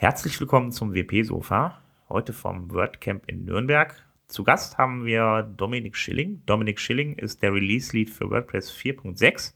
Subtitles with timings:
[0.00, 1.78] Herzlich willkommen zum WP-Sofa,
[2.08, 3.94] heute vom WordCamp in Nürnberg.
[4.28, 6.42] Zu Gast haben wir Dominik Schilling.
[6.46, 9.52] Dominik Schilling ist der Release-Lead für WordPress 4.6.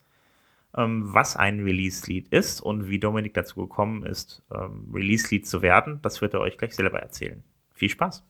[0.76, 6.00] Ähm, was ein Release-Lead ist und wie Dominik dazu gekommen ist, ähm, Release-Lead zu werden,
[6.02, 7.42] das wird er euch gleich selber erzählen.
[7.72, 8.22] Viel Spaß!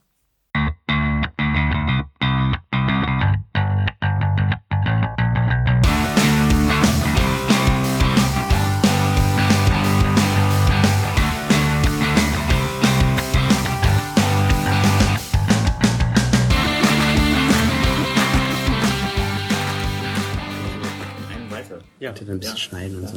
[22.44, 22.50] Ja.
[22.50, 23.16] Ein bisschen schneiden und so.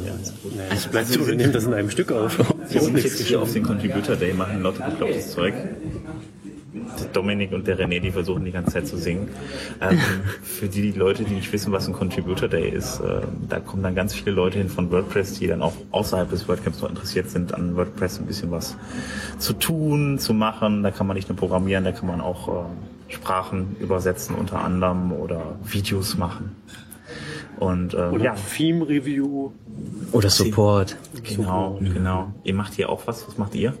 [0.70, 2.38] Also bleibt so, wir nehmen das in einem Stück auf.
[2.70, 5.54] Wir sind jetzt hier auf den Contributor Day, machen lauter beklopptes Zeug.
[6.98, 9.28] Der Dominik und der René, die versuchen die ganze Zeit zu singen.
[9.80, 9.98] Ähm,
[10.42, 13.82] für die, die Leute, die nicht wissen, was ein Contributor Day ist, äh, da kommen
[13.82, 17.30] dann ganz viele Leute hin von WordPress, die dann auch außerhalb des WordCamps noch interessiert
[17.30, 18.76] sind, an WordPress ein bisschen was
[19.38, 20.82] zu tun, zu machen.
[20.82, 25.12] Da kann man nicht nur programmieren, da kann man auch äh, Sprachen übersetzen unter anderem
[25.12, 26.56] oder Videos machen.
[27.58, 29.50] Und äh, Oder ja, Theme-Review.
[30.12, 30.96] Oder Support.
[31.24, 32.32] genau, genau.
[32.44, 33.26] Ihr macht hier auch was.
[33.26, 33.74] Was macht ihr?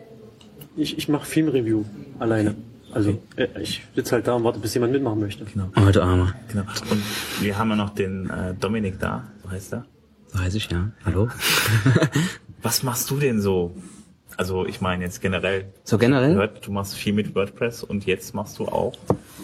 [0.76, 1.84] Ich, ich mache Theme-Review
[2.18, 2.54] alleine.
[2.92, 5.44] Also äh, ich sitze halt da und warte, bis jemand mitmachen möchte.
[5.44, 5.68] Genau.
[5.76, 6.34] Oh, du Armer.
[6.50, 6.62] Genau.
[6.90, 7.02] Und
[7.40, 9.84] wir haben ja noch den äh, Dominik da, so heißt er.
[10.28, 10.90] So heiß ich, ja.
[11.04, 11.28] Hallo?
[12.62, 13.74] Was machst du denn so?
[14.36, 16.30] Also ich meine jetzt generell, So generell?
[16.34, 18.92] gehört, du machst viel mit WordPress und jetzt machst du auch.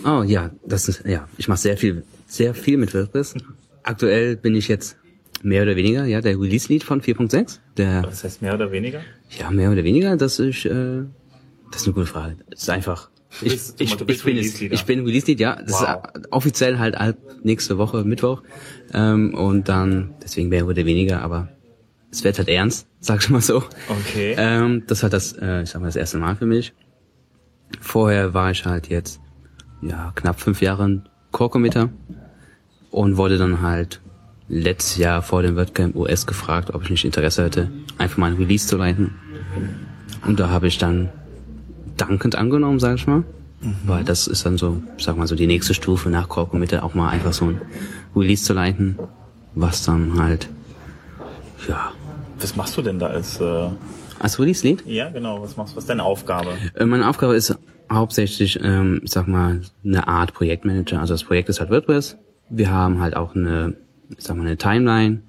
[0.06, 3.34] Oh ja, das ist, ja, ich mache sehr viel, sehr viel mit WordPress.
[3.84, 4.96] Aktuell bin ich jetzt
[5.42, 7.58] mehr oder weniger, ja, der Release-Lead von 4.6.
[7.76, 9.00] Der, Das heißt mehr oder weniger?
[9.38, 11.02] ja, mehr oder weniger, das ist, äh,
[11.70, 12.36] das ist eine gute Frage.
[12.50, 13.10] Das ist einfach,
[13.40, 15.56] Du ich, bist- ich, du bist ich bin es, ich bin Release-Lead, ja.
[15.56, 16.02] Das Wow.
[16.14, 18.42] ist offiziell halt ab nächste Woche Mittwoch.
[18.92, 21.48] Ähm, und dann, deswegen mehr oder weniger, aber
[22.12, 23.56] es wird halt ernst, sag ich mal so.
[23.88, 24.34] Okay.
[24.38, 26.72] Ähm, das war das, äh, ich sag mal, das erste Mal für mich.
[27.80, 29.20] Vorher war ich halt jetzt,
[29.82, 31.90] ja, knapp fünf Jahre Core-Committer
[32.94, 34.00] und wurde dann halt
[34.48, 38.36] letztes Jahr vor dem WordCamp US gefragt, ob ich nicht Interesse hätte, einfach mal ein
[38.36, 39.14] Release zu leiten.
[40.26, 41.10] Und da habe ich dann
[41.96, 43.24] dankend angenommen, sag ich mal.
[43.86, 46.94] Weil das ist dann so, sag mal so, die nächste Stufe nach Core Committer auch
[46.94, 47.60] mal einfach so ein
[48.14, 48.98] Release zu leiten,
[49.54, 50.48] was dann halt,
[51.66, 51.92] ja,
[52.40, 53.68] Was machst du denn da als äh,
[54.18, 55.76] als Release-Lead Ja, genau, was machst du?
[55.76, 56.50] Was ist deine Aufgabe?
[56.74, 57.56] Äh, Meine Aufgabe ist
[57.90, 61.00] hauptsächlich, ähm, ich sag mal, eine Art Projektmanager.
[61.00, 62.16] Also das Projekt ist halt WordPress.
[62.48, 63.74] Wir haben halt auch eine,
[64.16, 65.22] ich sag mal, eine Timeline,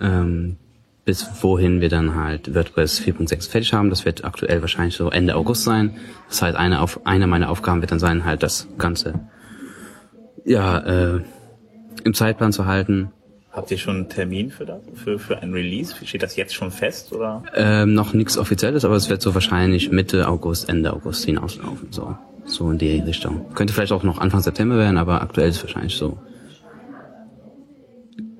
[0.00, 0.56] ähm,
[1.04, 3.90] bis wohin wir dann halt WordPress 4.6 fertig haben.
[3.90, 5.96] Das wird aktuell wahrscheinlich so Ende August sein.
[6.28, 9.20] Das heißt, eine, auf, eine meiner Aufgaben wird dann sein, halt das Ganze
[10.46, 11.20] ja, äh,
[12.04, 13.10] im Zeitplan zu halten.
[13.52, 14.82] Habt ihr schon einen Termin für das?
[14.94, 15.94] Für, für ein Release?
[16.04, 17.42] Steht das jetzt schon fest oder?
[17.54, 21.88] Ähm, noch nichts Offizielles, aber es wird so wahrscheinlich Mitte August, Ende August hinauslaufen.
[21.90, 23.46] So, so in die Richtung.
[23.54, 26.18] Könnte vielleicht auch noch Anfang September werden, aber aktuell ist es wahrscheinlich so.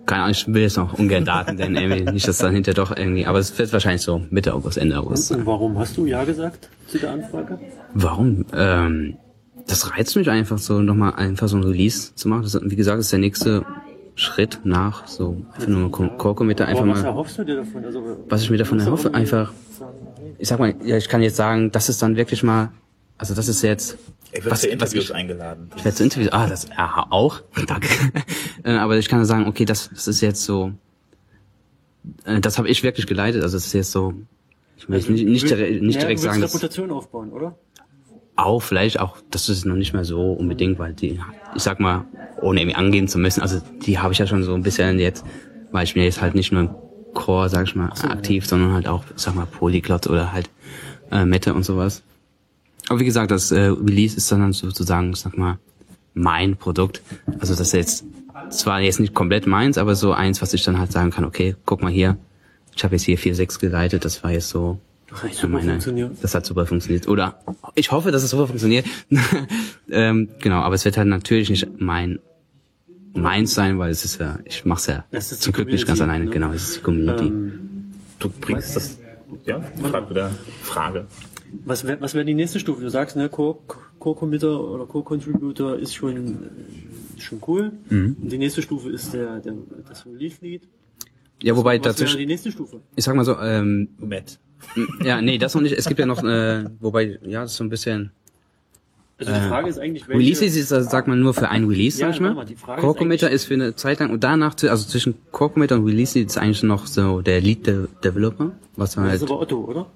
[0.07, 2.97] Keine Ahnung, ich will jetzt noch ungern Daten nennen, irgendwie nicht, dass dann hinterher doch
[2.97, 5.33] irgendwie, aber es wird wahrscheinlich so Mitte August, Ende August.
[5.33, 7.59] Und warum hast du Ja gesagt zu der Anfrage?
[7.95, 8.45] Warum?
[8.55, 9.17] Ähm,
[9.67, 12.43] das reizt mich einfach so, nochmal einfach so ein Release zu machen.
[12.43, 13.65] Das, wie gesagt, ist der nächste
[14.15, 17.09] Schritt nach so einfach nur Core-Committer einfach Aber was mal.
[17.09, 17.85] erhoffst du dir davon?
[17.85, 19.53] Also, Was ich mir davon erhoffe, einfach
[20.39, 22.71] ich sag mal, ja, ich kann jetzt sagen, das ist dann wirklich mal,
[23.19, 23.99] also das ist jetzt,
[24.37, 25.71] Er wird Was- was Interviews ich- eingeladen.
[25.77, 27.89] ich werde zu Interviews, ah, das, ja, auch, danke.
[28.65, 30.73] Äh, Aber ich kann sagen, okay, das, das ist jetzt so,
[32.25, 34.15] äh, das habe ich wirklich geleitet, also das ist jetzt so,
[34.77, 37.57] ich will jetzt nicht, nicht, direkt, nicht ja, direkt sagen, dass, Reputation aufbauen, oder?
[38.37, 41.19] auch vielleicht auch, das ist noch nicht mehr so unbedingt, weil die,
[41.55, 42.05] ich sag mal,
[42.43, 45.25] ohne irgendwie angehen zu müssen, also die habe ich ja schon so ein bisschen jetzt,
[45.73, 46.71] weil ich mir jetzt halt nicht nur im
[47.15, 50.51] Core, sag ich mal, aktiv, sondern halt auch, ich sag mal, Polyglot oder halt
[51.11, 52.03] äh, Meta und sowas.
[52.89, 55.59] Aber wie gesagt, das äh, Release ist dann sozusagen, ich sag mal,
[56.15, 57.03] mein Produkt.
[57.41, 58.05] Also das ist jetzt
[58.51, 61.57] zwar jetzt nicht komplett meins, aber so eins, was ich dann halt sagen kann, okay,
[61.65, 62.17] guck mal hier,
[62.75, 65.71] ich habe jetzt hier 4.6 geleitet, das war jetzt so Das hat ja, super meine,
[65.73, 66.13] funktioniert.
[66.23, 67.09] das hat super funktioniert.
[67.09, 67.41] Oder
[67.75, 68.87] ich hoffe, dass es super funktioniert.
[69.91, 72.19] ähm, genau, aber es wird halt natürlich nicht mein
[73.15, 75.87] meins sein, weil es ist ja, ich mach's ja Das ist die zum Glück nicht
[75.87, 76.25] ganz Community, alleine.
[76.27, 76.31] ne?
[76.31, 77.25] Genau, es ist die Community.
[77.27, 77.61] Ähm,
[78.19, 78.99] Du bringst das.
[79.45, 80.31] Ja, frag wieder
[80.63, 81.07] Frage.
[81.65, 82.81] Was wäre was wär die nächste Stufe?
[82.83, 83.59] Du sagst, ne, Core-
[83.99, 87.73] Core-Committer oder Core-Contributor ist schon, äh, schon cool.
[87.89, 88.17] Mhm.
[88.23, 89.55] Und die nächste Stufe ist der, der
[89.89, 90.63] das Release-Lead.
[91.43, 92.81] ja, wobei Was wäre dazwischen, die nächste Stufe?
[92.95, 94.39] ich sag mal so, ähm, Matt.
[95.05, 95.77] ja, nee, das noch nicht.
[95.77, 98.11] Es gibt ja noch, äh, wobei, ja, das ist so ein bisschen.
[99.19, 100.21] Also die Frage ist eigentlich, welche...
[100.21, 102.35] Release ist, das sagt man nur für ein Release, Ja, sag ich mal.
[102.57, 105.15] Frage Core ist Committer eigentlich- ist für eine Zeit lang und danach, zu- also zwischen
[105.33, 109.13] Core Committer und Release ist eigentlich noch so der Lead De Developer, was man das
[109.13, 109.87] halt, ist aber Otto, oder?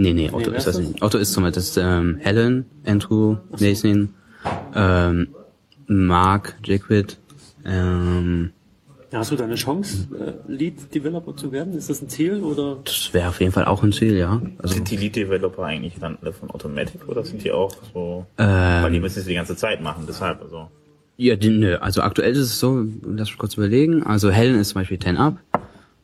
[0.00, 1.02] Nee, nee, Otto wer ist das nicht.
[1.02, 4.14] Otto ist zum Beispiel das ist, ähm, Helen, Andrew, Nathan,
[4.74, 5.28] ähm,
[5.86, 7.18] Mark, Jaquid,
[7.66, 8.50] ähm,
[9.12, 11.74] Ja, hast du da eine Chance, äh, Lead Developer zu werden?
[11.76, 12.78] Ist das ein Ziel oder?
[12.82, 14.40] das wäre auf jeden Fall auch ein Ziel, ja.
[14.58, 18.24] Also, Sind die Lead-Developer eigentlich dann alle von Automatic oder sind die auch so?
[18.38, 18.82] Ähm.
[18.82, 20.70] weil die müssen es die ganze Zeit machen, deshalb also.
[21.18, 24.02] ja, die, nö, also aktuell ist es so, lass mich kurz überlegen.
[24.02, 25.36] Also Helen ist zum Beispiel 10 Up.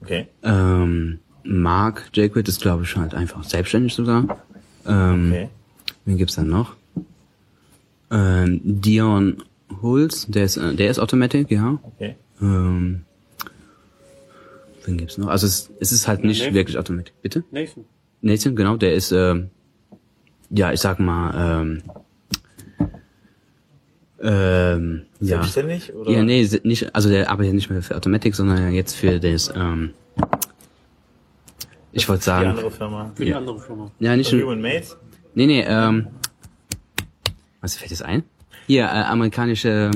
[0.03, 0.27] Okay.
[0.43, 4.43] Ähm, Mark Jaquid ist, glaube ich, halt einfach selbstständig sogar.
[4.87, 5.49] Ähm, Okay.
[6.05, 6.77] Wen gibt's dann noch?
[8.11, 9.43] Ähm, Dion
[9.83, 11.79] Hulz, der ist, äh, der ist Automatic, ja.
[11.83, 12.15] Okay.
[12.41, 13.03] Ähm,
[14.85, 15.27] wen gibt's noch?
[15.29, 16.55] Also es, es ist halt nicht Nathan.
[16.55, 17.15] wirklich Automatic.
[17.23, 17.43] Bitte?
[17.51, 17.85] Nathan.
[18.21, 19.51] Nathan, genau, der ist, ähm,
[20.51, 21.83] ja, ich sag mal, ähm,
[24.23, 25.27] ähm, ja.
[25.39, 26.11] Selbstständig oder?
[26.11, 29.91] Ja, nee, nicht, also der arbeitet nicht mehr für Automatic, sondern jetzt für das, ähm,
[31.97, 33.11] ich wollte Die sagen, andere Firma.
[33.15, 33.39] Für die Ja.
[33.39, 33.91] andere Firma.
[33.99, 34.97] ja, nicht, Human Mates?
[35.35, 36.07] nee, nee, ähm,
[37.61, 38.23] was fällt jetzt ein?
[38.67, 39.91] Hier, äh, amerikanische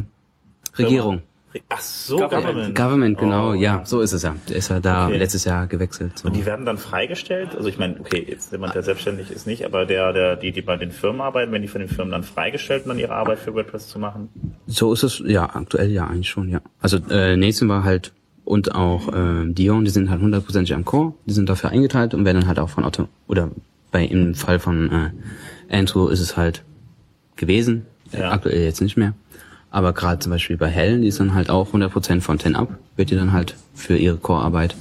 [0.78, 1.22] Regierung.
[1.68, 2.44] Ach so, Government.
[2.44, 2.76] Government.
[2.76, 4.36] Government, genau, Oh, ja, so ist es ja.
[4.48, 5.16] Der ist ja da Okay.
[5.18, 6.16] letztes Jahr gewechselt.
[6.20, 6.28] So.
[6.28, 7.56] Und die werden dann freigestellt?
[7.56, 10.62] Also ich meine, okay, jetzt jemand, der selbstständig ist nicht, aber der, der, die, die
[10.62, 13.40] bei den Firmen arbeiten, wenn die von den Firmen dann freigestellt, um dann ihre Arbeit
[13.40, 14.28] für WordPress zu machen?
[14.68, 16.60] So ist es, ja, aktuell ja eigentlich schon, ja.
[16.80, 18.12] Also äh, Nathan war halt
[18.44, 22.24] und auch äh, Dion, die sind halt hundertprozentig am Core, die sind dafür eingeteilt und
[22.24, 23.50] werden dann halt auch von Otto, oder
[23.92, 26.62] bei im Fall von äh, Andrew ist es halt
[27.36, 28.30] gewesen, Ja.
[28.32, 29.14] aktuell jetzt nicht mehr.
[29.70, 32.76] Aber gerade zum Beispiel bei Helen, die ist dann halt auch 100% von 10 up,
[32.96, 34.74] wird die dann halt für ihre Core-Arbeit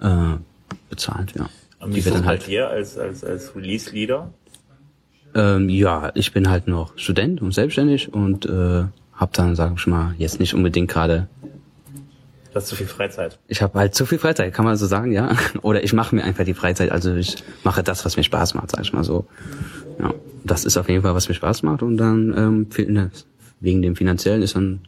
[0.00, 0.36] äh,
[0.90, 1.48] bezahlt, ja.
[1.78, 4.30] Und Die wird dann bei halt, dir als, als, als Release-Leader?
[5.34, 8.84] ähm, ja, ich bin halt noch Student und selbstständig und äh,
[9.14, 11.28] hab dann, sag ich mal, jetzt nicht unbedingt gerade
[12.50, 13.38] Du hast zu viel Freizeit.
[13.46, 15.36] Ich habe halt zu viel Freizeit, kann man so sagen, ja.
[15.62, 18.72] Oder ich mache mir einfach die Freizeit, also ich mache das, was mir Spaß macht,
[18.72, 19.26] sag ich mal so.
[20.00, 20.12] Ja,
[20.44, 23.10] das ist auf jeden Fall, was mir Spaß macht und dann ähm, ne,
[23.60, 24.80] wegen dem finanziellen ist dann,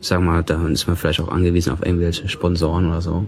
[0.00, 3.26] ich sag mal, dann ist man vielleicht auch angewiesen auf irgendwelche Sponsoren oder so.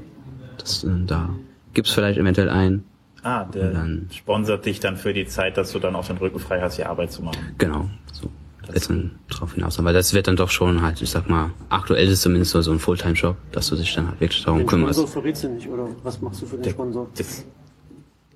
[0.59, 1.31] Das, äh, da
[1.75, 2.85] gibt's vielleicht eventuell einen.
[3.25, 6.61] Ah, der sponsert dich dann für die Zeit, dass du dann auch den Rücken frei
[6.61, 7.55] hast, die Arbeit zu machen.
[7.59, 8.31] Genau, so.
[8.75, 9.79] Jetzt dann drauf hinaus.
[9.79, 12.61] Aber das wird dann doch schon halt, ich sag mal, aktuell ist es zumindest so
[12.61, 14.99] so ein Fulltime-Job, dass du dich dann halt wirklich darum Den kümmerst.
[14.99, 17.09] Sponsor verrätst du nicht, oder was machst du für den Sponsor?
[17.17, 17.45] Das,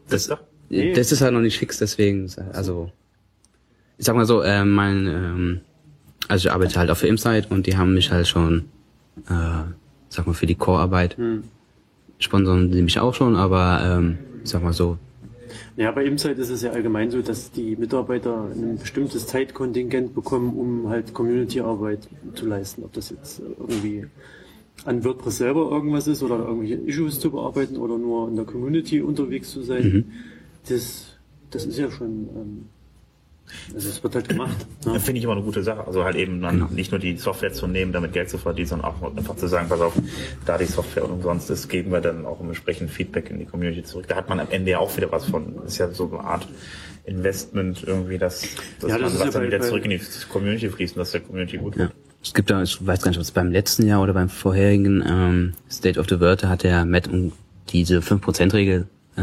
[0.08, 0.30] das?
[0.70, 0.92] Nee.
[0.94, 2.90] Das ist halt noch nicht fix, deswegen, also,
[3.98, 5.60] ich sag mal so, äh, mein, ähm,
[6.28, 8.64] also ich arbeite halt auf der Imsite und die haben mich halt schon,
[9.28, 9.64] äh,
[10.08, 11.44] sag mal, für die Core-Arbeit, Hm.
[12.18, 14.96] sponsern die mich auch schon, aber, ähm, ich sag mal so,
[15.76, 20.54] Ja, bei Imsite ist es ja allgemein so, dass die Mitarbeiter ein bestimmtes Zeitkontingent bekommen,
[20.56, 22.84] um halt Community-Arbeit zu leisten.
[22.84, 24.06] Ob das jetzt irgendwie
[24.84, 29.00] an WordPress selber irgendwas ist oder irgendwelche Issues zu bearbeiten oder nur in der Community
[29.00, 30.12] unterwegs zu sein.
[30.68, 31.16] Das,
[31.50, 32.66] das ist ja schon, ähm,
[33.74, 34.56] also es wird halt gemacht.
[34.84, 35.00] Ne?
[35.00, 35.86] Finde ich immer eine gute Sache.
[35.86, 36.68] Also halt eben dann Genau.
[36.72, 39.68] nicht nur die Software zu nehmen, damit Geld zu verdienen, sondern auch einfach zu sagen,
[39.68, 39.94] pass auf,
[40.46, 44.06] da die Software umsonst ist, geben wir dann auch entsprechend Feedback in die Community zurück.
[44.08, 45.56] Da hat man am Ende ja auch wieder was von.
[45.62, 46.48] Das ist ja so eine Art
[47.04, 48.42] Investment irgendwie, dass,
[48.80, 50.00] dass Ja, das man was ja dann wieder zurück in die
[50.30, 51.80] Community fließt und dass der Community gut ja.
[51.82, 51.92] wird.
[52.22, 55.02] Es gibt da, ich weiß gar nicht, ob es beim letzten Jahr oder beim vorherigen
[55.06, 57.32] ähm, State of the World, da hat der Matt um
[57.70, 59.22] diese 5%-Regel äh,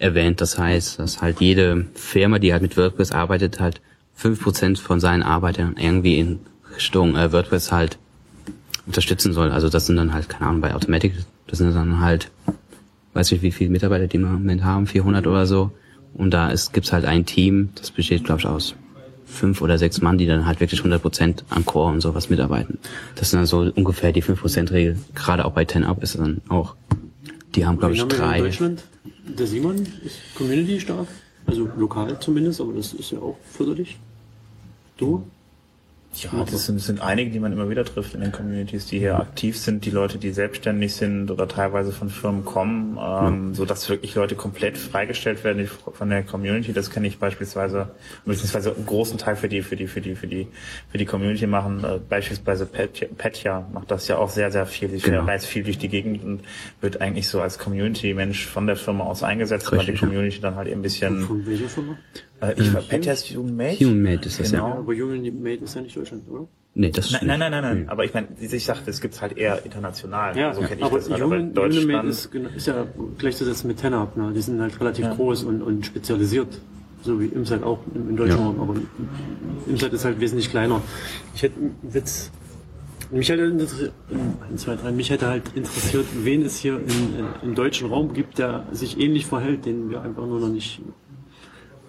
[0.00, 0.40] erwähnt.
[0.40, 3.80] Das heißt, dass halt jede Firma, die halt mit WordPress arbeitet, halt
[4.18, 6.40] 5% von seinen Arbeitern irgendwie in
[6.74, 7.98] Richtung äh, WordPress halt
[8.86, 9.50] unterstützen soll.
[9.50, 11.14] Also das sind dann halt, keine Ahnung, bei Automatic,
[11.46, 12.30] das sind dann halt,
[13.14, 15.70] weiß nicht, wie viele Mitarbeiter die im Moment haben, 400 oder so.
[16.14, 18.74] Und da ist, gibt's halt ein Team, das besteht, glaube ich, aus
[19.26, 22.78] fünf oder sechs Mann, die dann halt wirklich 100% am Core und sowas mitarbeiten.
[23.14, 24.98] Das sind dann so ungefähr die 5%-Regel.
[25.14, 26.74] Gerade auch bei 10up ist es dann auch.
[27.54, 28.38] Die haben, glaube ich, wir in drei.
[28.40, 28.84] Deutschland?
[29.26, 31.08] Der Simon ist Community stark,
[31.46, 33.98] also lokal zumindest, aber das ist ja auch förderlich.
[34.96, 35.24] Du?
[36.12, 38.98] Ja, das sind, das sind einige, die man immer wieder trifft in den Communities, die
[38.98, 43.64] hier aktiv sind, die Leute, die selbstständig sind oder teilweise von Firmen kommen, ähm, so
[43.64, 46.72] dass wirklich Leute komplett freigestellt werden von der Community.
[46.72, 47.90] Das kenne ich beispielsweise,
[48.26, 50.48] beziehungsweise einen großen Teil für die, für die, für die, für die,
[50.90, 51.84] für die Community machen.
[51.84, 54.92] Äh, beispielsweise Petja, Petja macht das ja auch sehr, sehr viel.
[54.92, 55.24] Ich Genau.
[55.24, 56.40] reist viel durch die Gegend und
[56.80, 60.08] wird eigentlich so als Community-Mensch von der Firma aus eingesetzt, weil die Richtig, ja.
[60.08, 61.96] Community dann halt eben ein bisschen, Von welcher Firma?
[62.40, 63.76] äh, ich war Petja ist Human Made.
[63.78, 64.68] Human Made ist das, Genau.
[64.68, 66.48] Ja, aber Human Made ist ja nicht Deutschland, oder?
[66.74, 67.88] Nee, das Nein, nein, nein, nein, nein.
[67.88, 70.36] Aber ich meine, ich sagte, es gibt's halt eher international.
[70.38, 71.20] Ja, so kenne ich aber das halt.
[71.22, 72.08] Aber Deutschland.
[72.08, 72.86] ist, ist ja
[73.18, 74.16] gleichzusetzen mit TenUp.
[74.16, 74.32] Ne?
[74.34, 75.14] Die sind halt relativ Ja.
[75.14, 76.60] groß und, und spezialisiert.
[77.02, 78.58] So wie Imsite auch in, in Deutschland.
[78.60, 78.74] Aber
[79.66, 80.80] Imsite ist halt wesentlich kleiner.
[81.34, 82.30] Ich hätte einen Witz.
[83.10, 83.92] Mich hätte, interessiert,
[84.48, 88.12] eins, zwei, drei, mich hätte halt interessiert, wen es hier in, in, im deutschen Raum
[88.12, 90.80] gibt, der sich ähnlich verhält, den wir einfach nur noch nicht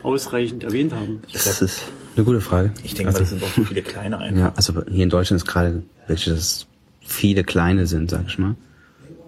[0.04, 1.22] ausreichend erwähnt haben.
[1.32, 1.84] Das ist
[2.16, 2.72] eine gute Frage.
[2.84, 4.40] Ich denke mal, das sind auch so viele kleine einfach.
[4.40, 6.68] Ja, also hier in Deutschland ist gerade, welche das
[7.02, 8.56] viele kleine sind, sag ich mal.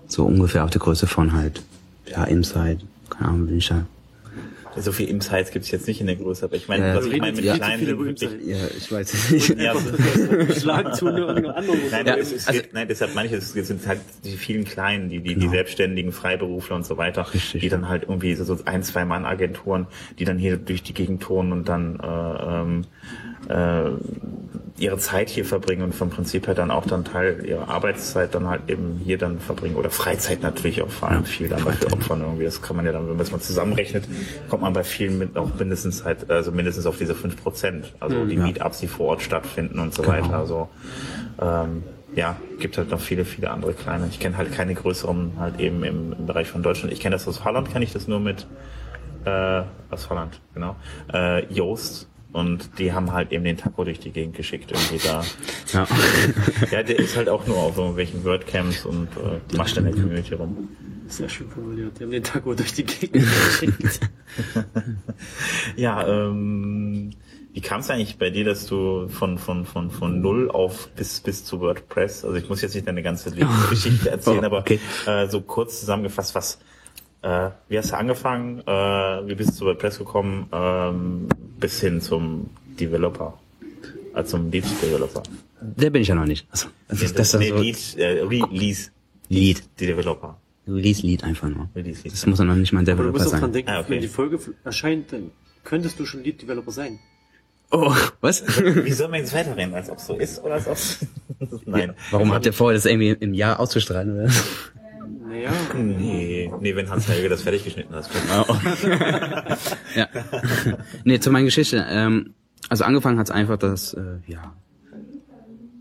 [0.08, 1.62] So ungefähr auf der Größe von halt,
[2.06, 3.86] ja, Inside, keine Ahnung, bin ich da.
[4.78, 7.06] So viel Insights gibt es jetzt nicht in der Größe, aber ich meine, Ja, was
[7.06, 8.30] ich meine mit zu kleinen sind wirklich.
[8.46, 9.58] Ja, ich weiß nicht.
[9.60, 9.74] ja,
[10.60, 11.56] Schlag zu einer anderen.
[11.92, 15.20] Nein, Ja, es also- nein, deshalb meine ich, es sind halt die vielen Kleinen, die,
[15.20, 15.52] die, die Genau.
[15.52, 17.72] selbstständigen Freiberufler und so weiter, Richtig, die ja.
[17.72, 19.88] dann halt irgendwie so, so ein, zwei Mann Agenturen,
[20.20, 22.86] die dann hier durch die Gegend turnen und dann äh, ähm,
[23.50, 23.92] äh,
[24.80, 28.48] ihre Zeit hier verbringen und vom Prinzip her dann auch dann Teil ihrer Arbeitszeit dann
[28.48, 32.22] halt eben hier dann verbringen oder Freizeit natürlich auch vor allem viel dann dafür opfern
[32.22, 32.44] irgendwie.
[32.46, 34.06] Das kann man ja dann, wenn man es mal zusammenrechnet,
[34.50, 37.94] kommt man bei vielen mit auch mindestens halt, also mindestens auf diese fünf Prozent.
[38.00, 38.44] Also die Ja.
[38.44, 40.14] Meetups, die vor Ort stattfinden und so Genau.
[40.16, 40.38] weiter.
[40.38, 40.70] Also
[41.40, 41.84] ähm,
[42.16, 44.08] ja, gibt halt noch viele, viele andere kleine.
[44.08, 46.92] Ich kenne halt keine größeren halt eben im, im Bereich von Deutschland.
[46.94, 48.48] Ich kenne das aus Holland, kenne ich das nur mit
[49.26, 50.76] äh, aus Holland, genau.
[51.14, 55.24] Äh, Joost und die haben halt eben den Taco durch die Gegend geschickt irgendwie da.
[55.72, 55.88] Ja.
[56.72, 60.34] Ja, der ist halt auch nur auf irgendwelchen WordCamps und äh, macht in der Community
[60.34, 60.70] rum.
[61.08, 62.00] Sehr schön formuliert.
[62.00, 64.00] Die haben den Taco durch die Gegend geschickt.
[65.76, 67.12] Ja, ähm,
[67.54, 71.20] wie kam es eigentlich bei dir, dass du von, von, von, von null auf bis,
[71.20, 74.80] bis zu WordPress, also ich muss jetzt nicht deine ganze Lebensgeschichte erzählen, Oh, okay.
[75.06, 76.60] aber äh, so kurz zusammengefasst, was,
[77.24, 81.28] äh, wie hast du angefangen, äh, wie bist du zu WordPress gekommen, ähm,
[81.60, 82.50] bis hin zum
[82.80, 83.38] Developer,
[84.16, 85.24] äh, zum Lead-Developer.
[85.62, 86.46] Der bin ich ja noch nicht.
[86.52, 88.92] Also, das ist, das nee, so Lead, äh, Release,
[89.30, 89.64] Lied.
[89.80, 90.38] die Developer.
[90.68, 91.70] Release Lied einfach nur.
[91.76, 92.14] Release Lead.
[92.14, 93.52] Das muss dann noch nicht mal ein Aber du Developer musst auch dran sein.
[93.54, 93.90] denken, Ah, okay.
[93.92, 95.32] wenn die Folge erscheint, dann
[95.64, 97.00] könntest du schon Lead Developer sein.
[97.72, 98.44] Oh, was?
[98.86, 100.78] Wie soll man jetzt weiterreden, als ob es so ist oder als ob
[101.66, 101.94] Nein.
[102.12, 104.32] Warum habt ihr vor, das irgendwie im Jahr auszustrahlen, oder?
[105.34, 108.08] Naja, Nee, nee, wenn Hans Helge das fertig geschnitten hat.
[109.96, 110.08] Ja.
[111.04, 111.84] nee, zu meiner Geschichte.
[111.90, 112.36] Ähm,
[112.70, 114.54] also angefangen hat's einfach, dass, äh, ja,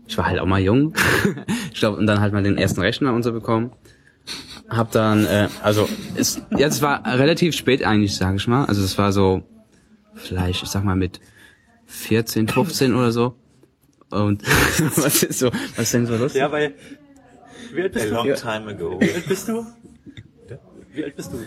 [0.07, 0.95] ich war halt auch mal jung.
[1.71, 3.71] ich glaube, und dann halt mal den ersten Rechner und so bekommen.
[4.69, 8.65] Hab dann, äh, also, es, ja, es war relativ spät eigentlich, sage ich mal.
[8.65, 9.43] Also es war so,
[10.15, 11.19] vielleicht, ich sag mal mit
[11.85, 13.35] 14, 15 oder so.
[14.09, 14.43] Und
[14.97, 16.33] was ist so, was ist denn so los?
[16.33, 16.73] ja, weil,
[17.75, 18.13] wie alt A bist du?
[18.15, 18.99] long time ago.
[19.01, 19.65] Wie alt bist du?
[20.93, 21.37] Wie alt bist du?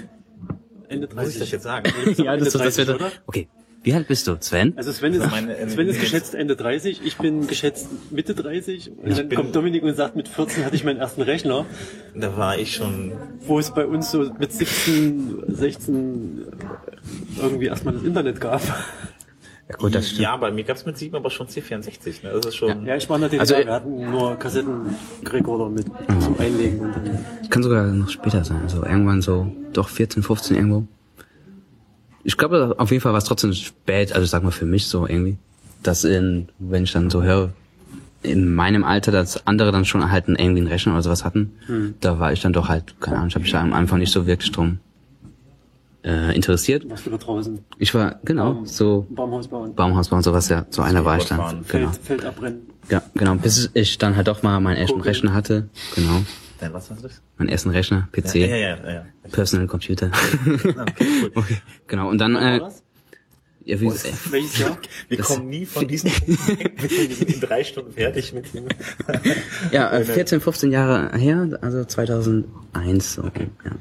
[0.88, 1.24] Ende 30.
[1.24, 1.84] Muss ich das jetzt sagen?
[2.16, 3.22] ja, das, das, das Ende wird, 30, oder?
[3.26, 3.48] okay.
[3.82, 4.72] Wie alt bist du, Sven?
[4.76, 8.90] Also Sven ist, Meine, äh, Sven ist geschätzt Ende 30, ich bin geschätzt Mitte 30
[8.90, 11.66] und dann bin- kommt Dominik und sagt, mit 14 hatte ich meinen ersten Rechner,
[12.16, 13.12] Da war ich schon,
[13.46, 16.46] wo es bei uns so mit 17, 16
[17.40, 18.60] irgendwie erstmal das Internet gab.
[19.68, 20.20] Ja gut, das stimmt.
[20.20, 22.30] ja, bei mir gab's mit sieben aber schon C64, ne?
[22.34, 25.86] Das ist schon, Ja, ich DDR, Also, äh, wir hatten nur Kassettenrekorder mit
[26.20, 27.18] zum Einlegen und dann
[27.50, 28.60] Kann sogar noch später sein.
[28.62, 30.86] Also irgendwann so, doch 14, 15 irgendwo.
[32.22, 35.06] Ich glaube, auf jeden Fall war es trotzdem spät, also sag mal für mich so
[35.06, 35.36] irgendwie,
[35.82, 37.50] dass in, wenn ich dann so höre,
[38.22, 41.94] in meinem Alter, dass andere dann schon halt einen, irgendwie einen Rechner oder sowas hatten,
[42.00, 44.12] da war ich dann doch halt, keine Ahnung, ich habe mich da am Anfang nicht
[44.12, 44.78] so wirklich drum
[46.06, 46.88] äh, interessiert.
[46.88, 47.58] warst du da draußen.
[47.78, 49.74] Ich war, genau, so Baumhaus bauen.
[49.74, 51.38] Baumhausbau und sowas, ja, so einer war ich dann.
[51.38, 51.64] Fahren.
[51.68, 51.90] Genau.
[51.90, 52.60] Feld, Feld abbrennen.
[52.88, 55.14] Ja, genau, bis ich dann halt doch mal meinen ersten Kugeln.
[55.14, 56.22] Rechner hatte, genau,
[56.60, 57.20] Nein, was war das?
[57.36, 58.36] meinen ersten Rechner, PC.
[58.36, 59.04] Ja, ja, ja, ja.
[59.32, 60.10] Personal Computer.
[60.46, 61.32] Okay, cool.
[61.34, 61.56] okay.
[61.88, 62.60] Genau, und dann, äh,
[63.64, 63.94] ja, wie, äh,
[64.30, 64.78] Welches Jahr?
[65.08, 66.12] Wir kommen nie von diesem.
[66.12, 68.66] Wir sind in drei Stunden fertig mit dem.
[69.72, 73.72] ja, äh, 14, 15 Jahre her, also 2001, so, ja.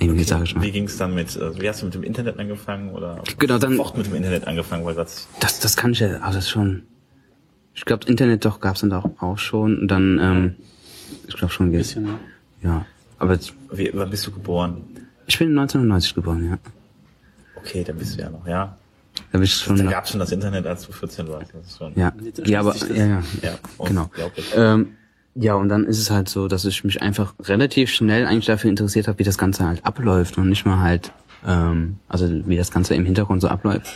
[0.00, 0.62] Irgendwie sage ich mal.
[0.62, 3.76] Wie ging's dann mit, äh, wie hast du mit dem Internet angefangen oder Genau, dann-
[3.76, 6.50] sofort mit dem Internet angefangen, weil das Das, das kann ich ja, also das ist
[6.50, 6.82] schon,
[7.74, 10.54] ich glaube, Internet doch gab's dann auch, auch schon, und dann, ähm,
[11.26, 12.18] ich glaube schon, jetzt, Bisschen, ne?
[12.62, 12.86] ja.
[13.18, 14.82] Aber jetzt- wie, wann bist du geboren?
[15.26, 16.58] ich bin 1990 geboren, ja.
[17.56, 18.76] Okay, da bist du ja noch, ja.
[19.32, 21.52] Da ich schon, Da gab's schon das Internet, als du 14 warst.
[21.52, 22.12] Das ist schon, ja,
[22.44, 24.08] ja, aber, ja, ja, ja genau.
[24.54, 24.94] Ähm,
[25.40, 28.70] ja, und dann ist es halt so, dass ich mich einfach relativ schnell eigentlich dafür
[28.70, 31.12] interessiert habe, wie das Ganze halt abläuft und nicht mal halt,
[31.46, 33.86] ähm, also wie das Ganze im Hintergrund so abläuft,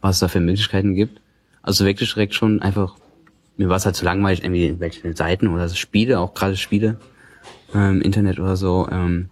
[0.00, 1.20] was es da für Möglichkeiten gibt.
[1.60, 2.94] Also wirklich direkt schon einfach,
[3.56, 6.56] mir war es halt zu langweilig, irgendwie in welchen Seiten oder so Spiele, auch gerade
[6.56, 6.98] Spiele,
[7.74, 9.28] ähm, Internet oder so, ähm,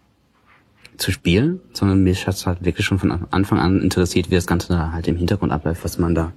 [0.96, 4.48] zu spielen, sondern mich hat es halt wirklich schon von Anfang an interessiert, wie das
[4.48, 6.32] Ganze da halt im Hintergrund abläuft, was man da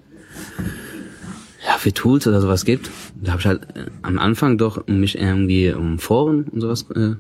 [1.84, 2.90] für Tools oder sowas gibt.
[3.22, 7.16] Da habe ich halt äh, am Anfang doch mich irgendwie um Foren und sowas äh,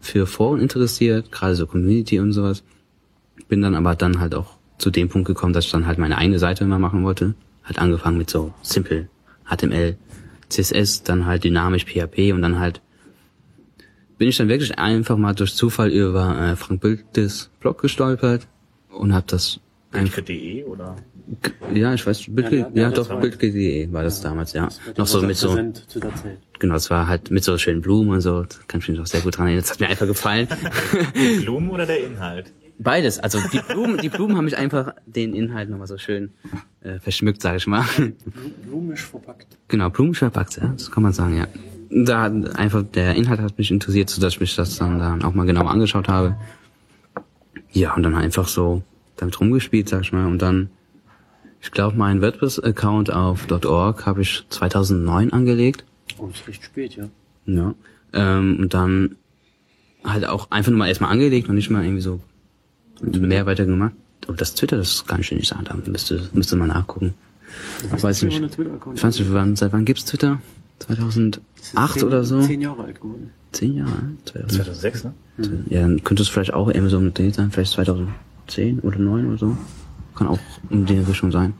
[0.00, 2.64] für Foren interessiert, gerade so Community und sowas.
[3.48, 6.16] Bin dann aber dann halt auch zu dem Punkt gekommen, dass ich dann halt meine
[6.16, 7.34] eigene Seite immer machen wollte.
[7.62, 9.10] Halt angefangen mit so Simple
[9.44, 9.96] HTML,
[10.48, 12.80] CSS, dann halt dynamisch PHP und dann halt
[14.16, 18.46] bin ich dann wirklich einfach mal durch Zufall über äh, Frank Bültes Blog gestolpert
[18.88, 19.60] und habe das
[19.92, 20.96] Bildke.de oder?
[21.74, 24.66] ja, ich weiß, Bild, Ja, ja, ja, das doch, Bild.de war das damals, ja.
[24.66, 25.56] Das Noch so mit so,
[26.58, 29.06] genau, es war halt mit so schönen Blumen und so, da kann ich mich noch
[29.06, 29.62] sehr gut dran erinnern.
[29.62, 30.48] Das hat mir einfach gefallen.
[31.14, 32.52] Die Blumen oder der Inhalt?
[32.78, 36.30] Beides, also die Blumen, die Blumen haben mich einfach den Inhalt nochmal so schön
[36.80, 37.82] äh, verschmückt, sag ich mal.
[37.96, 38.12] Blu-
[38.66, 39.46] Blumisch verpackt.
[39.68, 41.46] Genau, Blumen verpackt, ja, das kann man sagen, ja.
[41.90, 45.44] Da einfach der Inhalt hat mich interessiert, sodass ich mich das dann, dann auch mal
[45.46, 46.36] genau angeschaut habe.
[47.70, 48.82] Ja, und dann einfach so
[49.16, 50.26] damit rumgespielt, sag ich mal.
[50.26, 50.70] Und dann,
[51.60, 55.84] ich glaube, meinen WordPress-Account auf .org habe ich 2009 angelegt.
[56.18, 57.08] Oh, ist recht spät, ja.
[57.46, 57.74] Ja.
[58.12, 59.16] Ähm, und dann
[60.04, 62.20] halt auch einfach nur mal erstmal angelegt und nicht mal irgendwie so
[63.00, 63.94] mehr weiter gemacht.
[64.26, 67.14] Und das Twitter, das kann ich dir nicht sagen, da müsste, müsste man nachgucken.
[67.94, 68.40] Ich weiß nicht.
[68.40, 70.40] Ich weiß nicht, wann, seit wann gibt's Twitter?
[70.78, 71.42] 2008
[71.94, 72.40] Zehn- oder so?
[72.42, 73.30] Zehn Jahre alt geworden.
[73.52, 74.02] Zehn Jahre?
[74.24, 74.52] 2000.
[74.52, 75.14] 2006, ne?
[75.68, 77.72] Ja, dann könnte es vielleicht auch irgendwie so mit dem sein, vielleicht
[78.46, 79.56] 2010 oder 9 oder so.
[80.14, 80.38] Kann auch
[80.70, 81.54] in die Richtung sein.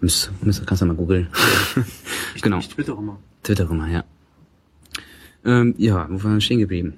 [0.00, 1.28] Müsst, müsst, kannst du mal googeln.
[2.42, 2.58] genau.
[2.58, 3.18] Ich twitter immer.
[3.42, 4.04] Twitter immer, ja.
[5.44, 6.94] Ähm, ja, wo waren wir stehen geblieben?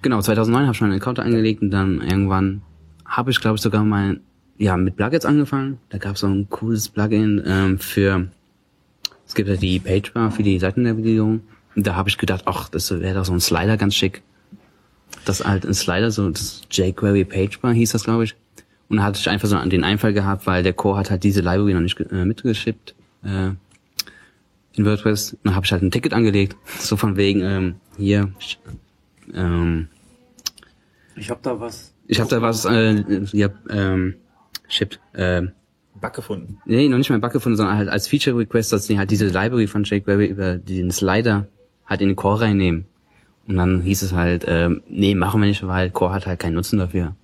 [0.00, 2.62] Genau, 2009 habe ich meinen Account angelegt und dann irgendwann
[3.04, 4.20] habe ich, glaube ich, sogar mal
[4.58, 5.78] ja mit Plugins angefangen.
[5.90, 8.28] Da gab es so ein cooles Plugin ähm, für
[9.26, 11.40] es gibt ja die Pagebar für die Seitennavigierung.
[11.74, 14.22] Und da habe ich gedacht, ach, das wäre doch so ein Slider ganz schick.
[15.24, 18.34] Das halt ein Slider, so das jQuery Pagebar hieß das, glaube ich.
[18.88, 21.40] Und da hatte ich einfach so den Einfall gehabt, weil der Core hat halt diese
[21.40, 23.50] Library noch nicht äh, mitgeschippt äh,
[24.74, 25.32] in WordPress.
[25.32, 28.32] Und dann habe ich halt ein Ticket angelegt, so von wegen ähm, hier.
[29.32, 29.88] Ähm,
[31.16, 31.94] Ich habe da was.
[32.06, 34.16] ich habe da was, äh, ja, ähm,
[34.68, 35.42] ship, äh,
[36.00, 36.58] Bug gefunden.
[36.66, 39.26] Nee, noch nicht mal Bug gefunden, sondern halt als Feature Request, dass die halt diese
[39.26, 41.46] Library von jQuery über den Slider
[41.86, 42.86] halt in den Core reinnehmen.
[43.48, 46.54] Und dann hieß es halt, ähm, nee, machen wir nicht, weil Core hat halt keinen
[46.54, 47.14] Nutzen dafür.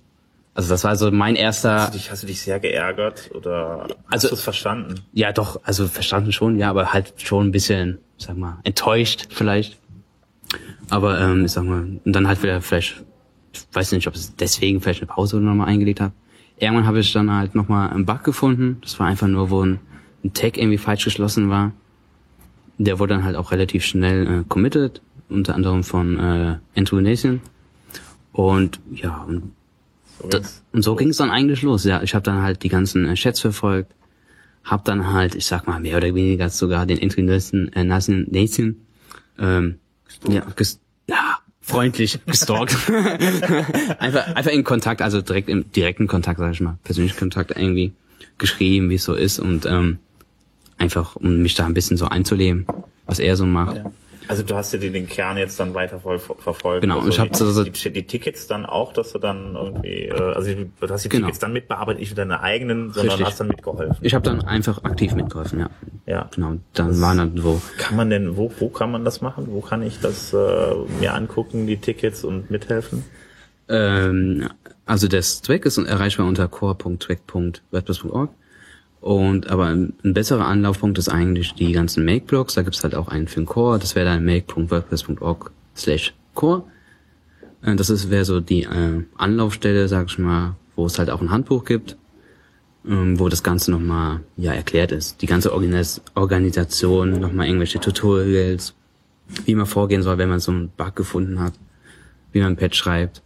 [0.53, 3.87] Also das war so mein erster, Hast du dich, hast du dich sehr geärgert oder
[4.07, 4.95] hast Also- du es verstanden?
[5.13, 9.77] ja doch, also verstanden schon, ja, aber halt schon ein bisschen, sag mal, enttäuscht vielleicht.
[10.89, 13.03] Aber ähm, ich sag mal, und dann halt wieder vielleicht,
[13.53, 16.13] ich weiß nicht, ob es deswegen vielleicht eine Pause nochmal eingelegt habe.
[16.57, 18.79] Irgendwann habe ich dann halt nochmal einen Bug gefunden.
[18.81, 19.79] Das war einfach nur, wo ein,
[20.25, 21.71] ein Tag irgendwie falsch geschlossen war.
[22.79, 27.41] Der wurde dann halt auch relativ schnell äh, committed, unter anderem von äh, Andrew Nathan.
[28.31, 29.51] Und ja, und,
[30.21, 30.63] So da, ging's.
[30.71, 31.83] und so ging es dann eigentlich los.
[31.83, 33.93] Ja, ich habe dann halt die ganzen äh, Chats verfolgt,
[34.63, 38.75] hab dann halt, ich sag mal mehr oder weniger sogar den Nathan, äh, Nathan, Nathan
[39.39, 39.79] ähm,
[40.27, 42.75] ja, ges ja, freundlich gestalkt.
[43.99, 47.93] einfach, einfach in Kontakt, also direkt im direkten Kontakt, sag ich mal, persönlichen Kontakt irgendwie
[48.37, 49.99] geschrieben, wie es so ist und ähm,
[50.77, 52.65] einfach, um mich da ein bisschen so einzuleben,
[53.05, 53.77] was er so macht.
[53.77, 53.91] Ja.
[54.29, 56.81] Also du hast ja den, Kern jetzt dann weiter voll, verfolgt.
[56.81, 59.55] Genau, also ich hab die, so- so- die, die Tickets dann auch, dass du dann
[59.55, 61.25] irgendwie, äh, also du hast die Genau.
[61.25, 63.25] Tickets dann mitbearbeitet, nicht für deine eigenen, sondern Richtig.
[63.25, 63.97] hast dann mitgeholfen.
[64.01, 65.69] Ich habe dann einfach aktiv mitgeholfen, ja.
[66.05, 66.29] Ja.
[66.35, 69.47] Genau, dann waren dann so Kann man denn, wo, wo kann man das machen?
[69.49, 70.37] Wo kann ich das äh,
[70.99, 73.05] mir angucken, die Tickets und mithelfen?
[73.67, 74.47] Ähm,
[74.85, 78.29] also der Track ist erreichbar unter core.track.wordpress.org.
[79.01, 82.55] Und aber ein, besserer Anlaufpunkt ist eigentlich die ganzen Make-Blogs.
[82.55, 83.79] Da gibt's halt auch einen für den Core.
[83.79, 86.63] Das wäre dann make.wordpress.org slash core.
[87.63, 91.31] Äh, Das wäre so die äh, Anlaufstelle, sag ich mal, wo es halt auch ein
[91.31, 91.97] Handbuch gibt,
[92.85, 95.21] ähm, wo das Ganze nochmal ja erklärt ist.
[95.21, 98.73] Die ganze Organis Organisation, nochmal irgendwelche Tutorials,
[99.45, 101.53] wie man vorgehen soll, wenn man so einen Bug gefunden hat,
[102.33, 103.21] wie man ein Patch schreibt,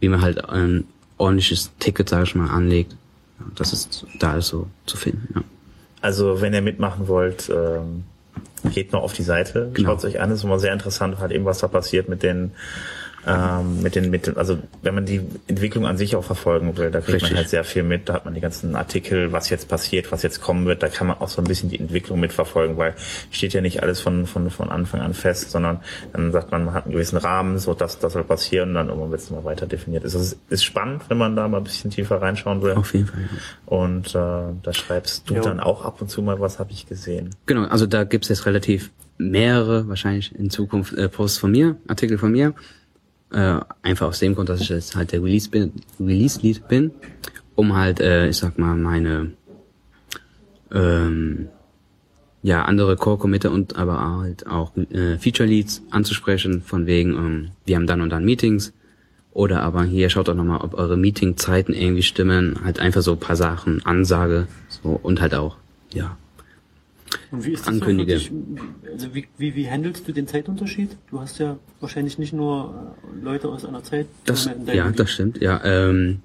[0.00, 0.84] wie man halt ein
[1.18, 2.96] ordentliches Ticket, sag ich mal, anlegt.
[3.56, 5.28] Das ist da ist so zu finden.
[5.34, 5.42] Ja.
[6.00, 8.04] Also wenn ihr mitmachen wollt, ähm,
[8.72, 9.90] geht mal auf die Seite, Genau.
[9.90, 12.52] schaut euch an, ist immer sehr interessant, halt eben was da passiert mit den
[13.26, 16.90] ähm, mit den, mit den, also wenn man die Entwicklung an sich auch verfolgen will,
[16.90, 17.30] da kriegt Richtig.
[17.30, 20.22] man halt sehr viel mit, da hat man die ganzen Artikel, was jetzt passiert, was
[20.22, 22.94] jetzt kommen wird, da kann man auch so ein bisschen die Entwicklung mitverfolgen, weil
[23.30, 25.80] steht ja nicht alles von, von, von Anfang an fest, sondern
[26.12, 28.88] dann sagt man, man hat einen gewissen Rahmen, so das, das soll passieren und dann
[28.88, 30.04] irgendwann wird es mal weiter definiert.
[30.04, 32.72] Es ist, ist spannend, wenn man da mal ein bisschen tiefer reinschauen will.
[32.72, 33.20] Auf jeden Fall.
[33.66, 34.18] Und äh,
[34.62, 35.40] da schreibst du Ja.
[35.42, 37.30] dann auch ab und zu mal was, habe ich gesehen.
[37.46, 42.18] Genau, also da gibt's jetzt relativ mehrere, wahrscheinlich in Zukunft äh, Posts von mir, Artikel
[42.18, 42.54] von mir.
[43.32, 46.90] Äh, einfach aus dem Grund, dass ich jetzt halt der Release bin, Release-Lead bin,
[47.54, 49.32] um halt, äh, ich sag mal, meine
[50.70, 51.48] ähm,
[52.42, 57.86] ja, andere Core-Committer und aber halt auch äh, Feature-Leads anzusprechen, von wegen, ähm, wir haben
[57.86, 58.72] dann und dann Meetings.
[59.32, 62.58] Oder aber hier schaut doch nochmal, ob eure Meeting-Zeiten irgendwie stimmen.
[62.64, 65.56] Halt einfach so ein paar Sachen, Ansage, so und halt auch,
[65.94, 66.18] ja,
[67.30, 68.18] Und wie ist das ankündige.
[68.18, 68.30] So
[68.92, 70.96] also wie, wie, wie handelst du den Zeitunterschied?
[71.10, 74.06] Du hast ja wahrscheinlich nicht nur Leute aus einer Zeit.
[74.24, 74.52] Das, ja,
[74.84, 74.98] Gebiet.
[74.98, 75.60] das stimmt, ja.
[75.64, 76.20] Ähm,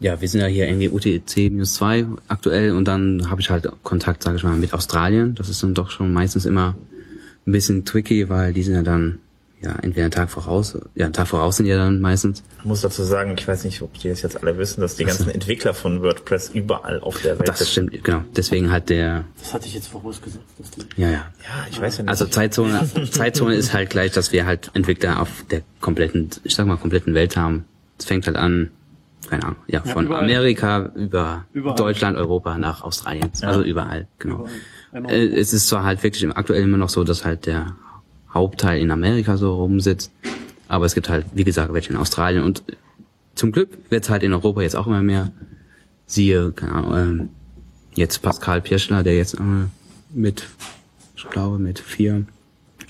[0.00, 4.38] ja, wir sind ja hier irgendwie UTC-2 aktuell und dann habe ich halt Kontakt, sage
[4.38, 5.34] ich mal, mit Australien.
[5.34, 6.74] Das ist dann doch schon meistens immer
[7.46, 9.18] ein bisschen tricky, weil die sind ja dann
[9.62, 12.42] ja entweder einen Tag voraus, ja einen Tag voraus sind ja dann meistens.
[12.58, 15.04] Ich muss dazu sagen, ich weiß nicht, ob die das jetzt alle wissen, dass die
[15.04, 18.22] ganzen Entwickler von WordPress überall auf der Welt Das stimmt, genau.
[18.36, 20.44] Deswegen halt der, Das hatte ich jetzt vorausgesetzt.
[20.58, 21.12] Dass die ja, ja.
[21.12, 21.26] Ja,
[21.70, 22.10] ich weiß ja nicht.
[22.10, 26.66] Also Zeitzone, Zeitzone ist halt gleich, dass wir halt Entwickler auf der kompletten, ich sag
[26.66, 27.64] mal, kompletten Welt haben.
[27.98, 28.70] Es fängt halt an,
[29.28, 30.24] keine Ahnung, ja, Ja, von überall.
[30.24, 31.76] Amerika über Überall.
[31.76, 33.30] Deutschland, Europa nach Australien.
[33.42, 34.46] Also überall, genau.
[34.92, 35.10] Überall.
[35.14, 37.76] Äh, es ist zwar halt wirklich im aktuell immer noch so, dass halt der
[38.32, 40.12] Hauptteil in Amerika so rumsitzt,
[40.68, 42.62] aber es gibt halt, wie gesagt, welche in Australien und
[43.34, 45.32] zum Glück wird es halt in Europa jetzt auch immer mehr.
[46.06, 47.28] Siehe, keine Ahnung, ähm,
[47.94, 49.38] jetzt Pascal Pirschler, der jetzt äh,
[50.12, 50.46] mit,
[51.16, 52.24] ich glaube, mit vier,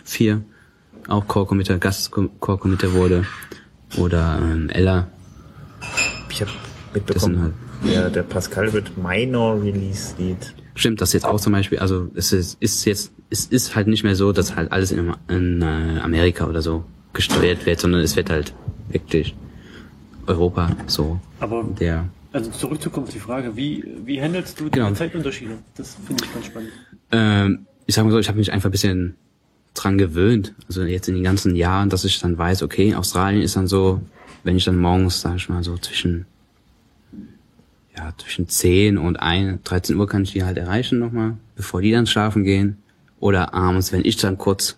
[0.05, 0.43] vier
[1.09, 3.25] auch Core-Committer, Gast-Core-Committer wurde.
[3.97, 5.09] Oder ähm, Ella,
[6.31, 6.51] ich habe
[6.95, 10.55] mitbekommen, halt- der, der Pascal wird Minor Release Lead.
[10.75, 14.03] Stimmt, das jetzt auch zum Beispiel, also es ist, ist jetzt, es ist halt nicht
[14.05, 18.17] mehr so, dass halt alles in, in äh, Amerika oder so gesteuert wird, sondern es
[18.17, 18.53] wird halt
[18.89, 19.35] wirklich
[20.27, 24.93] Europa so Aber der also zurückzukommen auf die Frage, wie, wie handelst du die Genau.
[24.93, 25.59] Zeitunterschiede?
[25.77, 26.71] Das finde ich ganz spannend.
[27.11, 29.17] ähm, ich sag mal so, ich habe mich einfach ein bisschen
[29.75, 33.57] dran gewöhnt, also jetzt in den ganzen Jahren, dass ich dann weiß, okay, Australien ist
[33.57, 34.01] dann so,
[34.45, 36.27] wenn ich dann morgens, sag ich mal so zwischen
[37.97, 41.91] ja, zwischen 10 und 1, 13 Uhr kann ich die halt erreichen nochmal, bevor die
[41.91, 42.77] dann schlafen gehen.
[43.21, 44.77] Oder abends, wenn ich dann kurz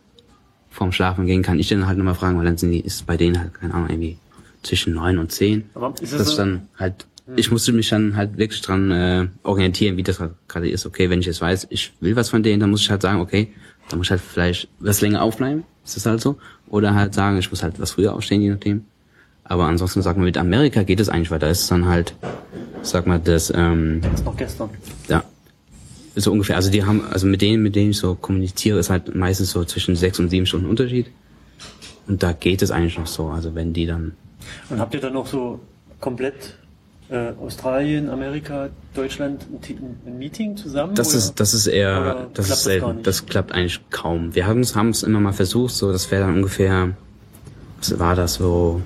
[0.70, 3.16] vorm Schlafen gehen, kann ich dann halt nochmal fragen, weil dann sind die, ist bei
[3.16, 4.18] denen halt, keine Ahnung, irgendwie
[4.62, 5.64] zwischen 9 und 10.
[5.74, 9.28] Aber ist es das so- dann halt, ich musste mich dann halt wirklich dran äh,
[9.44, 10.86] orientieren, wie das halt gerade ist.
[10.86, 13.20] Okay, wenn ich jetzt weiß, ich will was von denen, dann muss ich halt sagen,
[13.20, 13.52] okay,
[13.88, 16.38] dann muss ich halt vielleicht was länger aufbleiben, ist das halt so.
[16.68, 18.84] Oder halt sagen, ich muss halt was früher aufstehen, je nachdem.
[19.44, 21.50] Aber ansonsten, sag mal, mit Amerika geht es eigentlich weiter.
[21.50, 22.14] ist es dann halt,
[22.82, 24.70] sag mal, das, ähm, Das ist noch gestern.
[25.08, 25.22] ja,
[26.14, 26.56] so ungefähr.
[26.56, 29.64] Also die haben, also mit denen, mit denen ich so kommuniziere, ist halt meistens so
[29.64, 31.06] zwischen sechs und sieben Stunden Unterschied.
[32.06, 33.28] Und da geht es eigentlich noch so.
[33.28, 34.12] Also wenn die dann,
[34.70, 35.60] Und habt ihr dann noch so
[36.00, 36.58] komplett
[37.08, 40.94] äh, Australien, Amerika, Deutschland ein, ein Meeting zusammen?
[40.94, 41.18] das oder?
[41.18, 42.94] ist, das ist eher, das klappt ist das selten.
[42.96, 43.06] nicht?
[43.06, 44.34] Das klappt eigentlich kaum.
[44.34, 45.74] Wir haben es, haben es immer mal versucht.
[45.74, 46.96] So, das wäre dann ungefähr,
[47.78, 48.82] was war das so?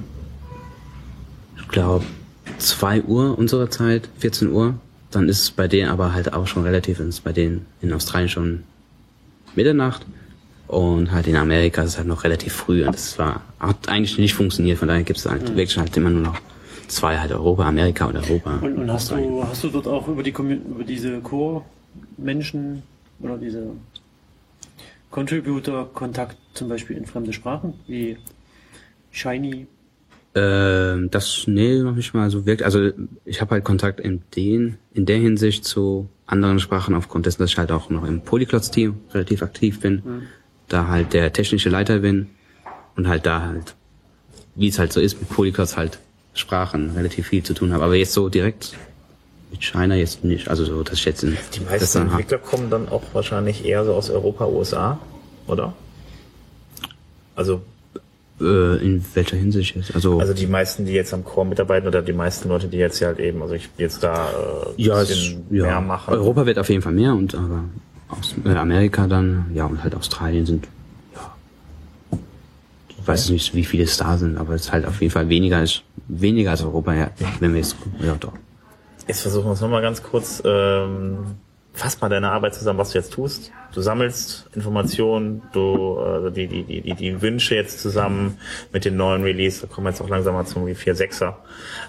[1.59, 2.05] Ich glaube
[2.59, 4.75] zwei Uhr unserer Zeit, 14 Uhr.
[5.17, 7.91] Dann ist es bei denen aber halt auch schon relativ, ist es bei denen in
[7.95, 8.65] Australien schon
[9.55, 10.05] Mitternacht.
[10.67, 14.19] Und halt in Amerika ist es halt noch relativ früh und das war, hat eigentlich
[14.19, 16.39] nicht funktioniert, von daher gibt es halt wirklich halt immer nur noch
[16.89, 18.59] zwei halt Europa, Amerika oder Europa.
[18.59, 22.83] Und, und hast du hast du dort auch über die über diese Core-Menschen
[23.21, 23.69] oder diese
[25.11, 28.19] Contributor Kontakt zum Beispiel in fremde Sprachen wie
[29.13, 29.67] Shiny?
[30.39, 32.67] Ähm, das, nee, noch nicht mal so wirklich.
[32.67, 32.91] Also
[33.25, 37.51] ich habe halt Kontakt in den, in der Hinsicht zu anderen Sprachen aufgrund dessen, dass
[37.51, 40.03] ich halt auch noch im Polyglots-Team relativ aktiv bin,
[40.69, 42.27] da halt der technische Leiter bin
[42.97, 43.75] und halt da halt,
[44.55, 45.99] wie es halt so ist, mit Polyglots halt
[46.35, 47.85] Sprachen relativ viel zu tun habe.
[47.85, 48.75] Aber jetzt so direkt
[49.51, 50.49] mit China jetzt nicht.
[50.49, 52.21] Also so, jetzt in Die das meisten dann hab.
[52.21, 54.99] Entwickler kommen dann auch wahrscheinlich eher so aus Europa, USA,
[55.47, 55.73] oder?
[57.35, 57.63] Also,
[58.41, 59.95] äh, in welcher Hinsicht jetzt?
[59.95, 62.99] Also, also die meisten, die jetzt am Core mitarbeiten oder die meisten Leute, die jetzt
[62.99, 64.29] hier halt eben, also ich jetzt da
[64.77, 65.65] äh, ja, es, ja.
[65.65, 66.15] mehr machen.
[66.15, 67.65] Europa wird auf jeden Fall mehr und aber
[68.09, 70.69] aus äh, Amerika dann, ja, und halt Australien sind,
[71.15, 72.19] ja,
[72.89, 75.29] ich weiß nicht, wie viele es da sind, aber es ist halt auf jeden Fall
[75.29, 78.33] weniger als, weniger als Europa, ja, wenn wir jetzt, ja, doch.
[79.09, 80.43] Jetzt versuchen wir es nochmal ganz kurz.
[80.45, 81.37] Ähm,
[81.77, 83.53] fass mal deine Arbeit zusammen, was du jetzt tust.
[83.73, 88.39] Du sammelst Informationen, du äh, die, die, die, die, die Wünsche jetzt zusammen
[88.73, 91.35] mit dem neuen Release, da kommen wir jetzt auch langsam mal zum 4.6er.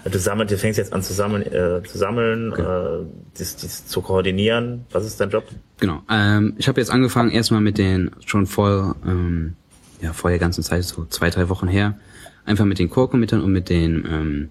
[0.04, 3.06] Du sammelst, du fängst jetzt an zu sammeln, äh, zu sammeln, äh,
[3.38, 4.84] das, das zu koordinieren.
[4.92, 5.44] Was ist dein Job?
[5.80, 6.02] Genau.
[6.10, 9.56] Ähm, ich habe jetzt angefangen erstmal mit den schon vor ähm,
[10.00, 11.98] ja vor der ganzen Zeit so zwei drei Wochen her
[12.44, 14.50] einfach mit den Core-Committern und mit den ähm,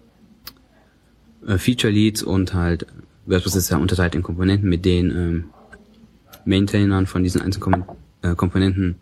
[1.47, 2.85] äh, Feature Leads und halt
[3.27, 5.43] Ja unterteilt in Komponenten mit den ähm,
[6.45, 7.85] Maintainern von diesen einzelnen Kom
[8.21, 8.95] äh, Komponenten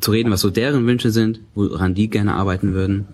[0.00, 3.08] zu reden, was so deren Wünsche sind, woran die gerne arbeiten würden.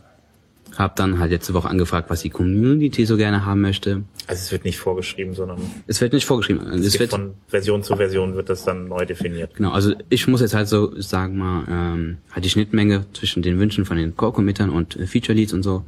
[0.77, 4.03] Hab dann halt letzte Woche angefragt, was die Community so gerne haben möchte.
[4.27, 6.67] Also es wird nicht vorgeschrieben, sondern Es wird nicht vorgeschrieben.
[6.67, 9.55] es Es wird von Version zu Version wird das dann neu definiert.
[9.55, 13.59] Genau, also ich muss jetzt halt so sagen mal, ähm, halt die Schnittmenge zwischen den
[13.59, 15.83] Wünschen von den Core-Committern und äh, Feature-Leads und so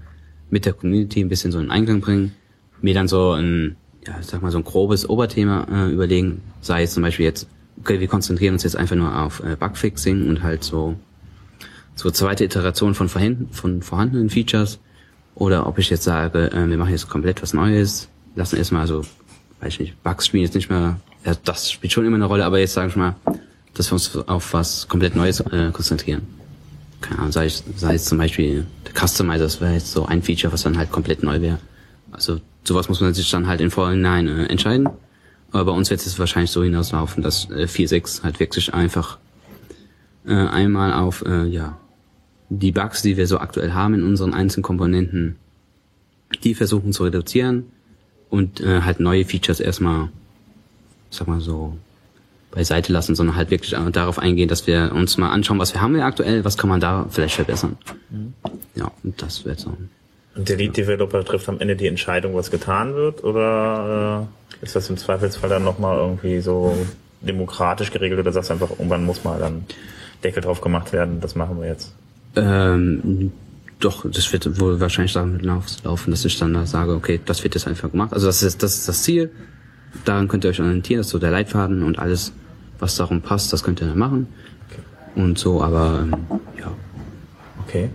[0.48, 2.32] mit der Community ein bisschen so in Einklang bringen,
[2.80, 3.76] mir dann so ein,
[4.08, 7.46] ja, ich sag mal so ein grobes Oberthema äh, überlegen, sei es zum Beispiel jetzt
[7.80, 10.96] okay, wir konzentrieren uns jetzt einfach nur auf äh, Bugfixing und halt so
[11.94, 14.78] so zweite Iteration von, vorhanden, von vorhandenen Features
[15.34, 19.02] oder ob ich jetzt sage, äh, wir machen jetzt komplett was Neues, lassen erstmal so,
[19.60, 22.44] weiß ich nicht, Bugs spielen jetzt nicht mehr, ja, das spielt schon immer eine Rolle,
[22.44, 23.16] aber jetzt sage ich mal,
[23.74, 26.22] dass wir uns auf was komplett Neues äh, konzentrieren.
[27.00, 30.22] Keine Ahnung, sei, ich, sei es zum Beispiel der Customizer, das wäre jetzt so ein
[30.22, 31.58] Feature, was dann halt komplett neu wäre.
[32.12, 34.88] Also sowas muss man sich dann halt in Vorhinein äh, entscheiden.
[35.50, 39.18] Aber bei uns wird es wahrscheinlich so hinauslaufen, dass äh, 4.6 halt wirklich einfach
[40.26, 41.78] äh, einmal auf äh, ja
[42.50, 45.36] die Bugs, die wir so aktuell haben in unseren einzelnen Komponenten,
[46.44, 47.64] die versuchen zu reduzieren
[48.30, 50.08] und äh, halt neue Features erstmal,
[51.10, 51.76] sag mal so,
[52.50, 55.80] beiseite lassen, sondern halt wirklich äh, darauf eingehen, dass wir uns mal anschauen, was wir
[55.80, 57.76] haben wir aktuell, was kann man da vielleicht verbessern.
[58.10, 58.34] Mhm.
[58.74, 59.76] Ja, und das wird so.
[60.38, 64.28] Und der Lead Developer trifft am Ende die Entscheidung, was getan wird, oder
[64.60, 66.76] äh, ist das im Zweifelsfall dann nochmal irgendwie so
[67.20, 69.64] demokratisch geregelt oder sagst du einfach, irgendwann muss mal dann
[70.22, 71.92] Deckel drauf gemacht werden, das machen wir jetzt?
[72.36, 73.32] Ähm,
[73.80, 77.56] doch, das wird wohl wahrscheinlich damit laufen, dass ich dann da sage, okay, das wird
[77.56, 78.12] jetzt einfach gemacht.
[78.12, 79.32] Also das ist, das ist das Ziel.
[80.04, 82.32] Daran könnt ihr euch orientieren, das ist so der Leitfaden und alles,
[82.78, 84.28] was darum passt, das könnt ihr dann machen.
[84.70, 84.82] Okay.
[85.20, 86.16] Und so, aber ähm,
[86.60, 86.70] ja.
[87.66, 87.90] Okay.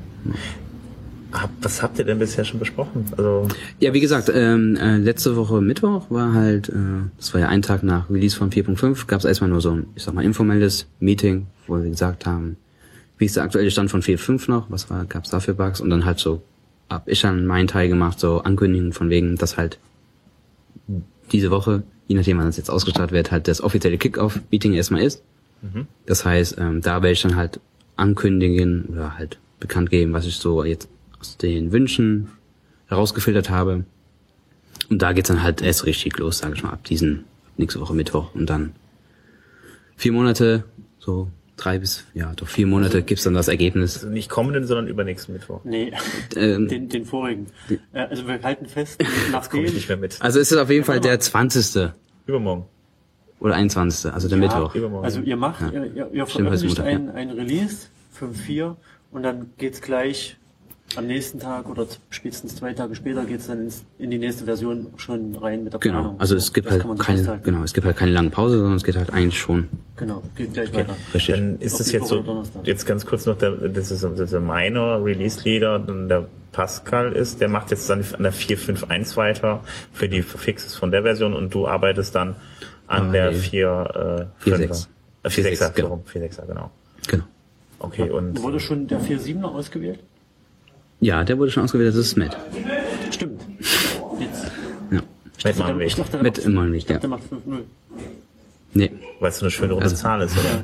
[1.61, 3.05] Was habt ihr denn bisher schon besprochen?
[3.17, 3.47] Also
[3.79, 6.73] ja, wie gesagt, ähm, äh, letzte Woche Mittwoch war halt, äh,
[7.17, 9.87] das war ja ein Tag nach Release von 4.5, gab es erstmal nur so ein,
[9.95, 12.57] ich sag mal, informelles Meeting, wo wir gesagt haben,
[13.17, 15.81] wie ist der aktuelle Stand von 4.5 noch, was war, gab es da für Bugs
[15.81, 16.43] und dann halt so,
[16.89, 19.79] hab ich dann meinen Teil gemacht, so Ankündigungen von wegen, dass halt
[21.31, 25.23] diese Woche, je nachdem wann das jetzt ausgestattet wird, halt das offizielle Kickoff-Meeting erstmal ist.
[25.61, 25.87] Mhm.
[26.05, 27.59] Das heißt, ähm, da werde ich dann halt
[27.95, 30.89] ankündigen oder halt bekannt geben, was ich so jetzt
[31.23, 32.27] aus den Wünschen
[32.87, 33.85] herausgefiltert habe.
[34.89, 37.23] Und da geht's dann halt erst richtig los, sage ich mal, ab diesen
[37.55, 38.73] nächste Woche Mittwoch und dann
[39.95, 40.65] vier Monate,
[40.99, 43.99] so drei bis, ja, doch vier Monate also, gibt's dann das Ergebnis.
[43.99, 45.61] Also nicht kommenden, sondern übernächsten Mittwoch.
[45.63, 45.93] Nee,
[46.35, 47.47] ähm, den, den vorigen.
[47.69, 50.21] Die, äh, also wir halten fest, nach komme ich nicht mehr mit.
[50.21, 51.91] Also ist es auf jeden Fall der 20.
[52.25, 52.65] Übermorgen.
[53.39, 54.11] Oder 21.
[54.11, 54.75] Also der ja, Mittwoch.
[54.75, 55.05] Übermorgen.
[55.05, 55.85] Also ihr macht, ja.
[55.85, 57.87] ihr, ihr veröffentlicht ein, ein Release,
[58.19, 58.75] 5.4,
[59.11, 60.37] und dann geht's gleich
[60.95, 64.87] am nächsten Tag oder spätestens zwei Tage später geht's dann ins, in die nächste Version
[64.97, 66.03] schon rein mit der Planung.
[66.03, 68.75] Genau, also es gibt das halt keine, genau, es gibt halt keine lange Pause, sondern
[68.75, 69.69] es geht halt eigentlich schon.
[69.97, 70.79] Genau, geht gleich okay.
[70.79, 70.95] weiter.
[71.13, 71.35] Richtig.
[71.35, 75.03] Dann ist es jetzt so, jetzt ganz kurz noch, der, das ist, das ist meiner
[75.03, 80.75] Release-Leader, der Pascal ist, der macht jetzt dann an der 4.5.1 weiter für die Fixes
[80.75, 82.35] von der Version und du arbeitest dann
[82.87, 84.87] an ah, der 4, äh, 4.6.
[85.23, 86.03] Äh, 4.6er, genau.
[86.13, 86.71] 4.6er, genau.
[87.07, 87.23] Genau.
[87.79, 88.41] Okay, und.
[88.41, 89.99] Wurde schon der 4.7er ausgewählt?
[91.03, 92.37] Ja, der wurde schon ausgewählt, das ist Matt.
[93.11, 93.41] Stimmt.
[94.19, 94.51] Jetzt.
[94.89, 95.01] Ja.
[95.43, 95.97] Matt Malmweg.
[95.97, 96.97] Matt Malmweg, ja.
[96.97, 97.59] Der macht 5-0.
[98.73, 98.91] Nee.
[99.19, 99.97] Weil es so eine schöne runde also.
[99.97, 100.63] Zahl ist, oder?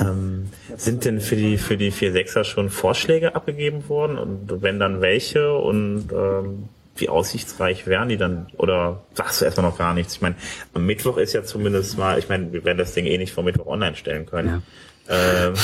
[0.00, 4.16] Ähm, sind denn für die, für die 4-6er schon Vorschläge abgegeben worden?
[4.16, 5.54] Und wenn dann welche?
[5.54, 8.46] Und ähm, wie aussichtsreich wären die dann?
[8.56, 10.14] Oder sagst du erstmal noch gar nichts?
[10.14, 10.36] Ich meine,
[10.72, 13.44] am Mittwoch ist ja zumindest mal, ich meine, wir werden das Ding eh nicht vor
[13.44, 14.48] Mittwoch online stellen können.
[14.48, 14.62] Ja.
[15.08, 15.54] Ähm,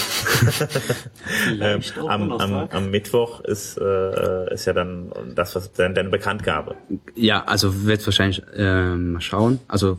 [1.61, 6.77] ähm, am, am, am Mittwoch ist, äh, ist ja dann das, was deine, deine Bekanntgabe.
[7.15, 9.59] Ja, also wird wahrscheinlich äh, mal schauen.
[9.67, 9.99] Also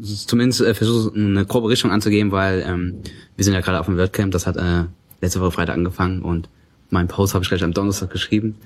[0.00, 3.02] zumindest äh, versuchen eine grobe Richtung anzugeben, weil ähm,
[3.36, 4.84] wir sind ja gerade auf dem WordCamp, das hat äh,
[5.20, 6.48] letzte Woche Freitag angefangen und
[6.90, 8.56] meinen Post habe ich gleich am Donnerstag geschrieben.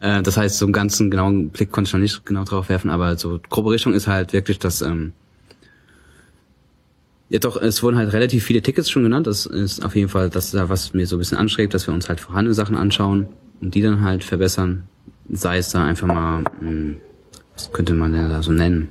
[0.00, 2.90] Äh, das heißt, so einen ganzen genauen Blick konnte ich noch nicht genau drauf werfen,
[2.90, 5.12] aber so grobe Richtung ist halt wirklich, dass ähm,
[7.30, 9.26] ja doch, es wurden halt relativ viele Tickets schon genannt.
[9.26, 11.94] Das ist auf jeden Fall das da, was mir so ein bisschen anstrebt, dass wir
[11.94, 13.28] uns halt vorhandene Sachen anschauen
[13.60, 14.84] und die dann halt verbessern.
[15.32, 16.96] Sei es da einfach mal, hm,
[17.54, 18.88] was könnte man denn da so nennen?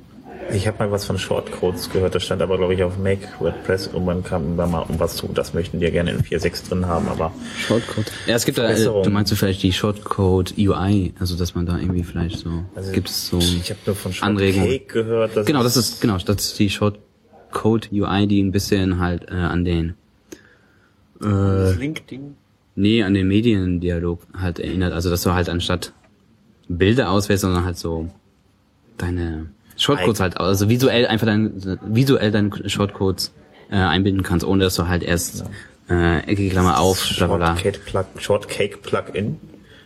[0.52, 3.88] Ich habe mal was von Shortcodes gehört, das stand aber, glaube ich, auf Make WordPress
[3.88, 5.28] und man kam da mal um was zu.
[5.28, 7.30] Das möchten ja gerne in 4.6 drin haben, aber.
[7.58, 8.10] Shortcode.
[8.26, 11.66] Ja, es gibt da, äh, du meinst du vielleicht die Shortcode UI, also dass man
[11.66, 15.46] da irgendwie vielleicht so, also gibt es so ich habe nur von Shortcode gehört.
[15.46, 16.98] Genau, das ist, genau, das ist die Short
[17.50, 19.94] Code UI, die ein bisschen halt äh, an den
[21.22, 22.36] äh, LinkedIn?
[22.76, 24.92] Nee, an den Mediendialog halt erinnert.
[24.92, 25.92] Also dass du halt anstatt
[26.68, 28.08] Bilder auswählst, sondern halt so
[28.96, 33.32] deine Shortcodes halt, also visuell einfach dein, visuell deine Shortcodes
[33.70, 35.44] äh, einbinden kannst, ohne dass du halt erst
[35.88, 39.38] äh, eckige Klammer auf, Shortcake, Plug, Shortcake Plugin.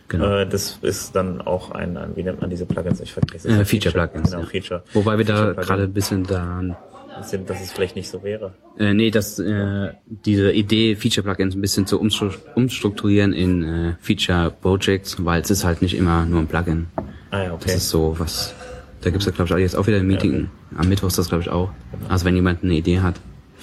[0.07, 0.39] Genau.
[0.39, 2.99] Äh, das ist dann auch ein, ein, wie nennt man diese Plugins?
[2.99, 3.47] Ich vergesse.
[3.47, 4.31] Äh, Feature Plugins.
[4.31, 4.49] Genau, ja.
[4.49, 4.83] Feature.
[4.93, 6.61] Wobei wir da gerade ein bisschen da
[7.21, 8.53] sind, dass es vielleicht nicht so wäre.
[8.77, 15.41] Äh, nee, dass äh, diese Idee, Feature-Plugins ein bisschen zu umstrukturieren in äh, Feature-Projects, weil
[15.41, 16.87] es ist halt nicht immer nur ein Plugin.
[17.31, 17.63] Ah ja, okay.
[17.65, 18.53] Das ist so was
[19.01, 20.49] Da gibt's ja, glaube ich, auch jetzt auch wieder ein Meeting.
[20.75, 21.69] Am Mittwoch ist das, glaube ich, auch.
[22.09, 23.15] Also wenn jemand eine Idee hat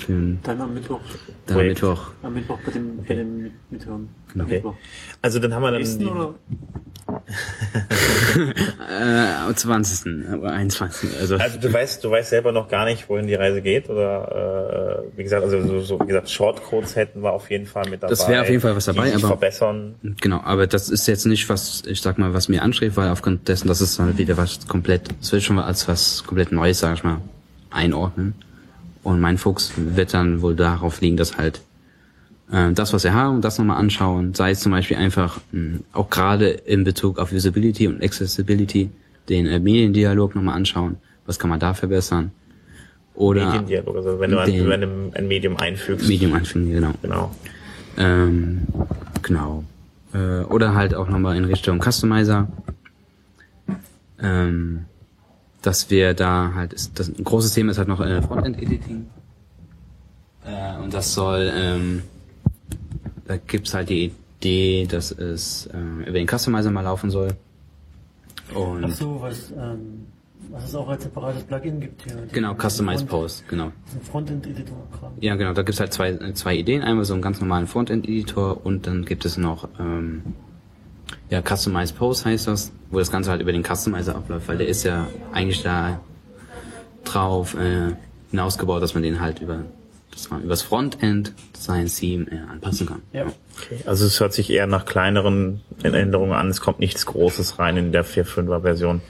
[0.09, 1.01] ein, Dann am Mittwoch.
[1.47, 1.67] dann am.
[1.67, 2.11] Mittwoch.
[2.23, 4.09] Am Mittwoch bei dem, bei dem Mithören.
[4.35, 4.45] Okay.
[4.55, 4.75] Mittwoch.
[5.21, 6.35] Also dann haben wir dann die, oder?
[8.88, 10.38] Äh, am 20.
[10.38, 11.11] oder 21.
[11.21, 15.03] Also, Also du weißt, du weißt selber noch gar nicht, wohin die Reise geht, oder
[15.12, 18.03] äh, wie gesagt, also so, so wie gesagt, Shortcodes hätten wir auf jeden Fall mit
[18.03, 18.11] dabei.
[18.11, 19.95] Das wäre auf jeden Fall was dabei, aber- verbessern.
[20.21, 23.49] Genau, aber das ist jetzt nicht was, ich sag mal, was mir anstrebt, weil aufgrund
[23.49, 26.79] dessen, dass es halt wieder was komplett, es wird schon mal als was komplett Neues,
[26.81, 27.19] sag ich mal,
[27.71, 28.35] einordnen.
[29.03, 31.61] Und mein Fokus wird dann wohl darauf liegen, dass halt
[32.53, 36.09] äh, das, was wir haben, das nochmal anschauen, sei es zum Beispiel einfach mh, auch
[36.11, 38.91] gerade in Bezug auf Visibility und Accessibility
[39.29, 42.31] den äh, Mediendialog nochmal anschauen, was kann man da verbessern.
[43.15, 46.09] Oder Mediendialog, also wenn du ein, wenn du ein Medium einfügst.
[46.09, 46.93] Medium anfangen, genau.
[47.03, 47.35] Genau.
[47.99, 48.62] Ähm,
[49.21, 49.65] genau.
[50.15, 52.49] Äh, oder halt auch nochmal in Richtung Customizer.
[54.21, 54.85] Ähm,
[55.62, 59.07] dass wir da halt, ist, das, ein großes Thema ist halt noch äh, Frontend-Editing.
[60.44, 62.03] Äh, und das soll, ähm,
[63.27, 67.31] da gibt's halt die Idee, dass es äh, über den Customizer mal laufen soll.
[68.55, 70.07] Und Ach so, was, ähm,
[70.51, 72.16] was es auch als separates Plugin gibt hier.
[72.33, 73.72] Genau, Customize Post, genau.
[73.87, 75.12] diesen Frontend-Editor-Kram.
[75.20, 76.83] Ja, genau, da gibt's halt zwei, äh, zwei Ideen.
[76.83, 80.22] Einmal so einen ganz normalen Frontend-Editor und dann gibt es noch ähm,
[81.33, 84.68] ja, Customize Post heißt das, wo das Ganze halt über den Customizer abläuft, weil der
[84.68, 85.99] ist ja eigentlich da
[87.05, 87.95] drauf äh,
[88.31, 89.64] hinausgebaut, dass man den halt über
[90.11, 93.01] das man übers Frontend sein Theme äh, anpassen kann.
[93.14, 93.23] Ja.
[93.23, 93.79] Okay.
[93.87, 96.51] Also es hört sich eher nach kleineren Änderungen an.
[96.51, 99.01] Es kommt nichts Großes rein in der 4.5er Version.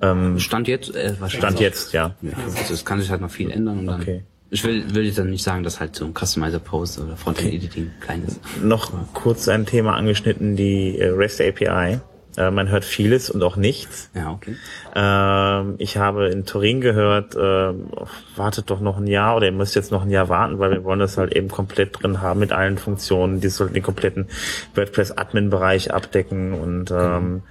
[0.00, 2.14] Ähm, Stand jetzt äh, wahrscheinlich Stand jetzt, ja.
[2.22, 4.22] Ja, also es kann sich halt noch viel ändern und dann Okay.
[4.54, 7.52] Ich will will jetzt dann nicht sagen, dass halt so ein Customizer Post oder Frontend
[7.52, 8.40] Editing klein ist.
[8.62, 11.98] noch kurz ein Thema angeschnitten, die äh, REST API.
[12.36, 14.10] Äh, man hört vieles und auch nichts.
[14.14, 14.56] Ja, okay.
[14.94, 17.88] Ähm, ich habe in Turin gehört, ähm,
[18.36, 20.84] wartet doch noch ein Jahr oder ihr müsst jetzt noch ein Jahr warten, weil wir
[20.84, 23.40] wollen das halt eben komplett drin haben mit allen Funktionen.
[23.40, 24.28] Die sollten den kompletten
[24.76, 27.42] WordPress-Admin-Bereich abdecken und ähm,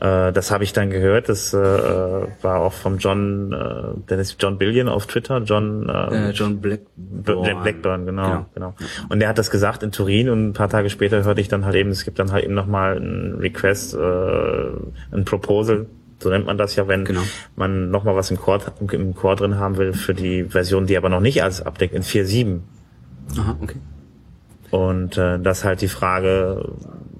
[0.00, 1.28] äh, das habe ich dann gehört.
[1.28, 5.38] Das äh, war auch vom John, äh, Dennis John Billion auf Twitter.
[5.38, 6.80] John, äh, Äh, John Black
[7.26, 8.74] Jack Blackburn, genau, genau,
[9.08, 11.64] Und der hat das gesagt in Turin und ein paar Tage später hörte ich dann
[11.64, 13.96] halt eben, es gibt dann halt eben nochmal ein Request, äh,
[15.12, 15.86] ein Proposal,
[16.20, 17.22] so nennt man das ja, wenn Genau.
[17.56, 18.60] man nochmal was im Core,
[18.92, 22.02] im Core drin haben will für die Version, die aber noch nicht alles abdeckt, in
[22.02, 22.60] 4.7.
[23.38, 23.76] Aha, okay.
[24.70, 26.68] Und äh, das halt die Frage,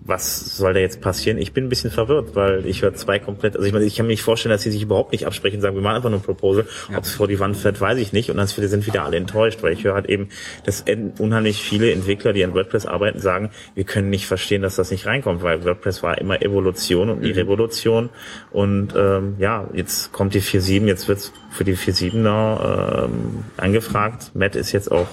[0.07, 1.39] was soll da jetzt passieren?
[1.39, 4.07] Ich bin ein bisschen verwirrt, weil ich höre zwei komplett, also ich meine, ich kann
[4.07, 6.19] mir nicht vorstellen, dass sie sich überhaupt nicht absprechen und sagen, wir machen einfach nur
[6.19, 6.67] ein Proposal.
[6.95, 8.31] Ob es vor die Wand fährt, weiß ich nicht.
[8.31, 10.29] Und dann sind wieder alle enttäuscht, weil ich höre halt eben,
[10.65, 10.85] dass
[11.19, 15.07] unheimlich viele Entwickler, die an WordPress arbeiten, sagen, wir können nicht verstehen, dass das nicht
[15.07, 18.11] reinkommt, weil WordPress war immer Evolution und nie Revolution.
[18.51, 24.33] Und ähm, ja, jetzt kommt die 4.7, jetzt wird's für die 4.7er ähm, angefragt.
[24.35, 25.09] Matt ist jetzt auch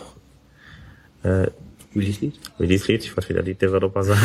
[1.24, 1.48] äh,
[1.96, 2.34] Release Lead?
[2.60, 4.22] Release Lead, ich wollte wieder Lead Developer sagen.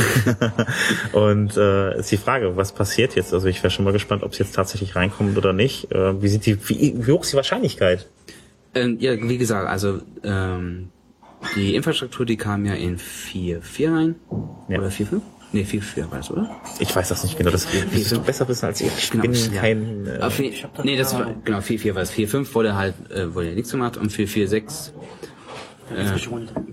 [1.12, 3.34] und äh, ist die Frage, was passiert jetzt?
[3.34, 5.90] Also ich wäre schon mal gespannt, ob es jetzt tatsächlich reinkommt oder nicht.
[5.90, 8.06] Äh, wie sieht die, wie, wie hoch ist die Wahrscheinlichkeit?
[8.74, 10.90] Ähm, ja, wie gesagt, also ähm,
[11.56, 14.14] die Infrastruktur, die kam ja in 4.4 rein.
[14.68, 14.78] Ja.
[14.78, 15.20] Oder 4.5?
[15.52, 16.50] Nee, 4.4 war das, oder?
[16.80, 17.50] Ich weiß das nicht genau.
[17.50, 18.92] Das wirst du besser wissen als ich.
[18.98, 19.60] Ich bin ja.
[19.60, 20.06] kein.
[20.06, 22.12] Äh, Auf, nee, das war, genau, 4.4 war es.
[22.12, 24.90] 4.5 wurde halt, äh, wurde ja nichts gemacht und 4.4.6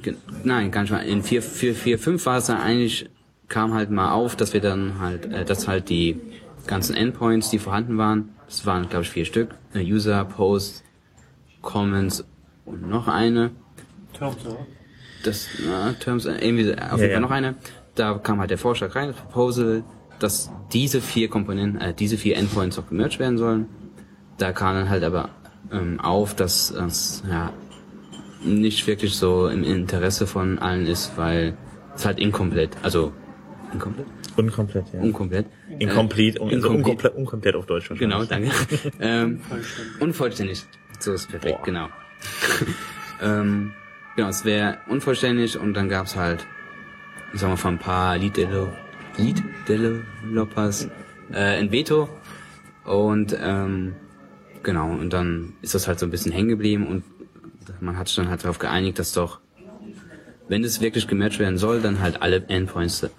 [0.02, 1.00] Ge- Nein, gar nicht mal.
[1.06, 3.10] In 4, 4, 4, 5 war es dann eigentlich,
[3.48, 6.20] kam halt mal auf, dass wir dann halt, äh, dass halt die
[6.68, 10.84] ganzen Endpoints, die vorhanden waren, das waren, glaube ich, vier Stück, äh, User, Post,
[11.62, 12.24] Comments
[12.66, 13.52] und noch eine,
[14.18, 14.56] Terms, ja.
[15.24, 17.20] das, na, Terms, äh, irgendwie, auf jeden Fall ja.
[17.20, 17.56] noch eine,
[17.96, 19.84] da kam halt der Vorschlag rein, das Proposal,
[20.20, 23.68] dass diese vier Komponenten, äh, diese vier Endpoints auch gemerged werden sollen.
[24.38, 25.30] Da kam dann halt aber
[25.72, 27.52] ähm, auf, dass das, ja,
[28.44, 31.58] nicht wirklich so im Interesse von allen ist, weil
[31.96, 33.12] es halt inkomplett, also
[33.72, 34.06] inkomplett?
[34.36, 35.00] unkomplett, ja.
[35.02, 35.46] Unkomplett.
[35.80, 37.90] Incomplete, Äh, also unkomplett, unkomplett auf Deutsch.
[37.98, 38.52] Genau, danke.
[39.00, 39.40] ähm,
[40.00, 40.64] unvollständig.
[41.00, 41.66] So ist perfekt, Boah.
[41.66, 41.88] genau.
[43.22, 43.74] ähm,
[44.16, 46.46] genau, es wäre unvollständig und dann gab's halt,
[47.34, 50.90] ich sag mal, von ein paar Lead-Developers
[51.32, 52.10] äh, ein Veto
[52.86, 53.96] und ähm,
[54.62, 57.04] genau, und dann ist das halt so ein bisschen hängen geblieben und
[57.80, 59.40] man hat sich dann halt darauf geeinigt, dass doch,
[60.48, 63.10] wenn es wirklich gematcht werden soll, dann halt alle Endpoints da-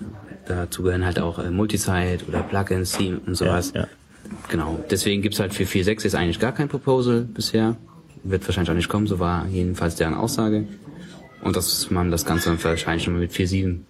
[0.47, 3.72] dazu gehören halt auch äh, Multisite oder Plugins, Theme und sowas.
[3.74, 3.86] Ja, ja.
[4.49, 4.82] Genau.
[4.90, 7.76] Deswegen gibt's halt für 4.6 jetzt eigentlich gar kein Proposal bisher.
[8.22, 10.66] Wird wahrscheinlich auch nicht kommen, so war jedenfalls deren Aussage.
[11.42, 13.80] Und dass man das Ganze dann wahrscheinlich schon mal mit 4.7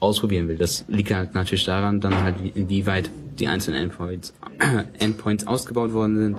[0.00, 0.56] ausprobieren will.
[0.56, 4.32] Das liegt halt natürlich daran, dann halt, wie- inwieweit die einzelnen Endpoints,
[4.98, 6.38] Endpoints ausgebaut worden sind.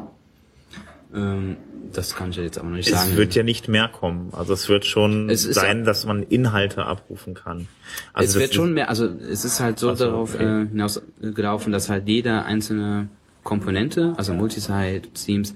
[1.16, 1.58] Ähm,
[1.94, 3.16] das kann ich jetzt aber noch nicht Es sagen.
[3.16, 4.30] wird ja nicht mehr kommen.
[4.34, 7.68] Also es wird schon Es sein, dass man Inhalte abrufen kann.
[8.14, 10.64] Also es das wird schon mehr, also es ist halt so Ach so, darauf okay.
[10.64, 13.08] äh, hinausgelaufen, dass halt jede einzelne
[13.44, 15.56] Komponente, also Multisite, Teams,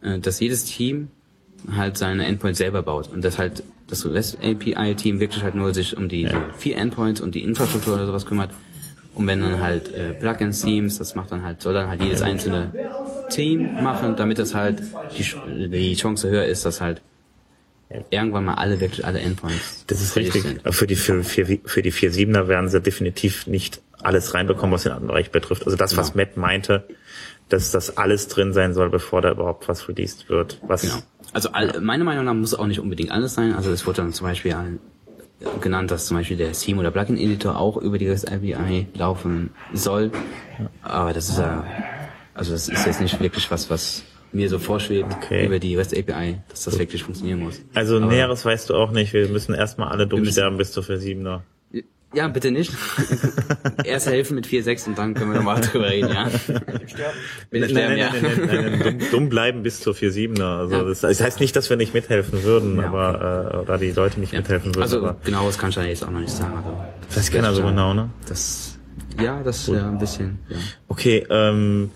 [0.00, 1.08] äh, dass jedes Team
[1.76, 5.74] halt seine Endpoints selber baut und dass halt das REST API Team wirklich halt nur
[5.74, 6.44] sich um die Ja.
[6.56, 8.50] vier Endpoints und die Infrastruktur oder sowas kümmert.
[9.14, 12.20] Und wenn dann halt äh, Plugins Teams, das macht dann halt, soll dann halt jedes
[12.22, 12.70] einzelne
[13.28, 14.82] Team machen, damit das halt
[15.16, 17.02] die, die Chance höher ist, dass halt
[18.10, 20.42] irgendwann mal alle wirklich alle Endpoints Das ist richtig.
[20.42, 20.60] sind.
[20.74, 24.92] Für die, für, für, für die 4.7er werden sie definitiv nicht alles reinbekommen, was den
[24.92, 25.64] anderen Bereich betrifft.
[25.64, 26.24] Also das, was Genau.
[26.24, 26.84] Matt meinte,
[27.48, 30.58] dass das alles drin sein soll, bevor da überhaupt was released wird.
[30.66, 30.96] Was Genau.
[31.32, 33.54] Also all, meiner Meinung nach muss auch nicht unbedingt alles sein.
[33.54, 34.80] Also es wurde dann zum Beispiel ein-
[35.60, 39.50] genannt, dass zum Beispiel der Theme oder Plugin Editor auch über die REST API laufen
[39.72, 40.10] soll.
[40.82, 41.64] Aber das ist ja,
[42.36, 45.46] also das ist jetzt nicht wirklich was, was mir so vorschwebt Okay.
[45.46, 47.60] über die REST API, dass das wirklich funktionieren muss.
[47.74, 49.12] Also Aber- Näheres weißt du auch nicht.
[49.12, 51.40] Wir müssen erstmal alle dumm sterben bis zur 4.7er.
[52.14, 52.72] Ja, bitte nicht.
[53.84, 56.28] Erst helfen mit 4.6 und dann können wir nochmal drüber reden, ja.
[56.30, 58.10] Bitte Nein, sterben, nein, ja.
[58.12, 60.58] nein, nein, nein, nein, dumm, dumm bleiben bis zur 4.7er.
[60.58, 60.82] Also Ja.
[60.84, 64.20] das, das heißt nicht, dass wir nicht mithelfen würden, Ja, aber äh, oder die Leute
[64.20, 64.82] nicht mithelfen würden.
[64.82, 66.56] Also aber genau, das kann ich ja jetzt auch noch nicht sagen.
[66.56, 66.76] Also,
[67.08, 68.08] das weiß keiner so genau, ne?
[68.28, 68.78] Das,
[69.20, 70.56] ja, das ja ein bisschen, ja.
[70.88, 71.90] Okay, ähm,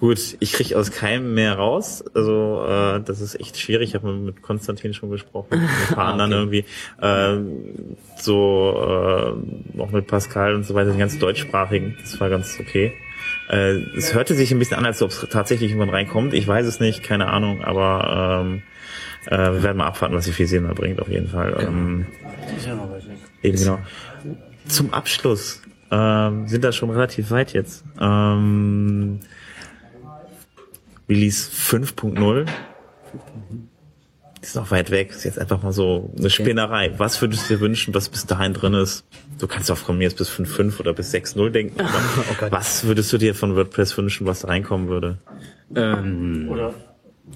[0.00, 2.02] gut, ich krieg aus keinem mehr raus.
[2.14, 3.90] Also äh, das ist echt schwierig.
[3.90, 6.64] Ich habe mit Konstantin schon gesprochen, mit ein paar anderen irgendwie.
[7.00, 11.96] Ähm, so äh, auch mit Pascal und so weiter, den ganz deutschsprachigen.
[12.00, 12.92] Das war ganz okay.
[13.48, 16.34] Äh, Es hörte sich ein bisschen an, als ob es tatsächlich irgendwann reinkommt.
[16.34, 18.62] Ich weiß es nicht, keine Ahnung, aber ähm,
[19.26, 21.56] äh, wir werden mal abwarten, was die 4.7er bringt auf jeden Fall.
[21.60, 22.06] Ähm.
[23.42, 23.78] Eben genau.
[24.66, 27.84] Zum Abschluss ähm, sind da schon relativ weit jetzt.
[28.00, 29.20] Ähm,
[31.10, 32.46] Release 5.0
[34.42, 35.10] ist noch weit weg.
[35.10, 36.94] Ist jetzt einfach mal so eine Spinnerei.
[36.98, 39.04] Was würdest du dir wünschen, was bis dahin drin ist?
[39.38, 41.80] Du kannst auch von mir jetzt bis 5.5 oder bis 6.0 denken.
[41.80, 45.18] Aber was würdest du dir von WordPress wünschen, was da reinkommen würde?
[45.74, 46.74] Ähm, Oder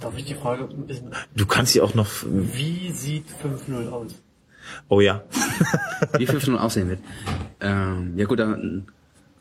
[0.01, 1.11] darf ich die Frage ein bisschen.
[1.35, 2.09] Du kannst sie auch noch.
[2.25, 4.23] Wie sieht 5.0 aus?
[4.89, 5.25] Oh ja.
[6.17, 7.01] Wie 5.0 aussehen wird.
[7.61, 8.57] Ähm, ja gut, da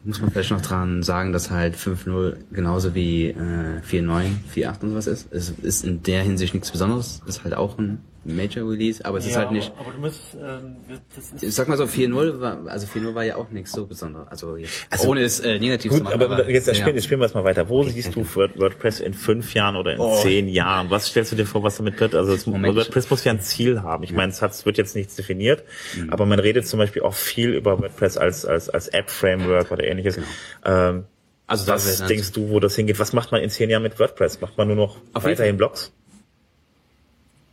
[0.04, 4.90] muss man vielleicht noch dran sagen, dass halt 5.0 genauso wie äh, 4.9, 4.8 und
[4.90, 5.28] sowas ist.
[5.32, 7.22] Es ist in der Hinsicht nichts Besonderes.
[7.26, 9.72] Ist halt auch ein Major Release, aber es ist halt nicht.
[9.72, 10.76] Aber, aber du musst, ähm,
[11.16, 14.28] das ist sag mal so, 4.0 war, also 4.0 war ja auch nichts so Besonderes.
[14.30, 16.22] Also, jetzt, Also, ohne es äh, negativ zu Gut, machen.
[16.22, 16.74] aber jetzt, ja.
[16.74, 17.68] spielen, jetzt spielen wir es mal weiter.
[17.70, 20.16] Wo siehst du Word- WordPress in fünf Jahren oder in Oh.
[20.22, 20.90] zehn Jahren?
[20.90, 22.16] Was stellst du dir vor, was damit wird?
[22.16, 22.48] Also es.
[22.48, 24.04] WordPress muss ja ein Ziel haben.
[24.04, 25.64] Ich meine, es hat, es wird jetzt nichts definiert,
[26.10, 30.18] aber man redet zum Beispiel auch viel über WordPress als, als, als App-Framework oder ähnliches.
[30.66, 31.06] Ähm,
[31.46, 33.00] Also was denkst du, wo das hingeht?
[33.00, 34.40] Was macht man in zehn Jahren mit WordPress?
[34.40, 35.92] Macht man nur noch weiterhin Blogs?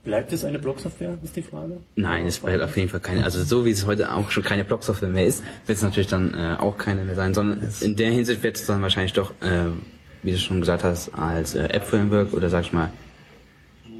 [0.03, 1.77] Bleibt es eine Blogsoftware, ist die Frage?
[1.95, 3.23] Nein, es bleibt auf jeden Fall keine.
[3.23, 6.33] Also so wie es heute auch schon keine Blog-Software mehr ist, wird es natürlich dann
[6.33, 9.67] äh, auch keine mehr sein, sondern in der Hinsicht wird es dann wahrscheinlich doch, äh,
[10.23, 12.91] wie du schon gesagt hast, als äh, App-Framework oder sag ich mal,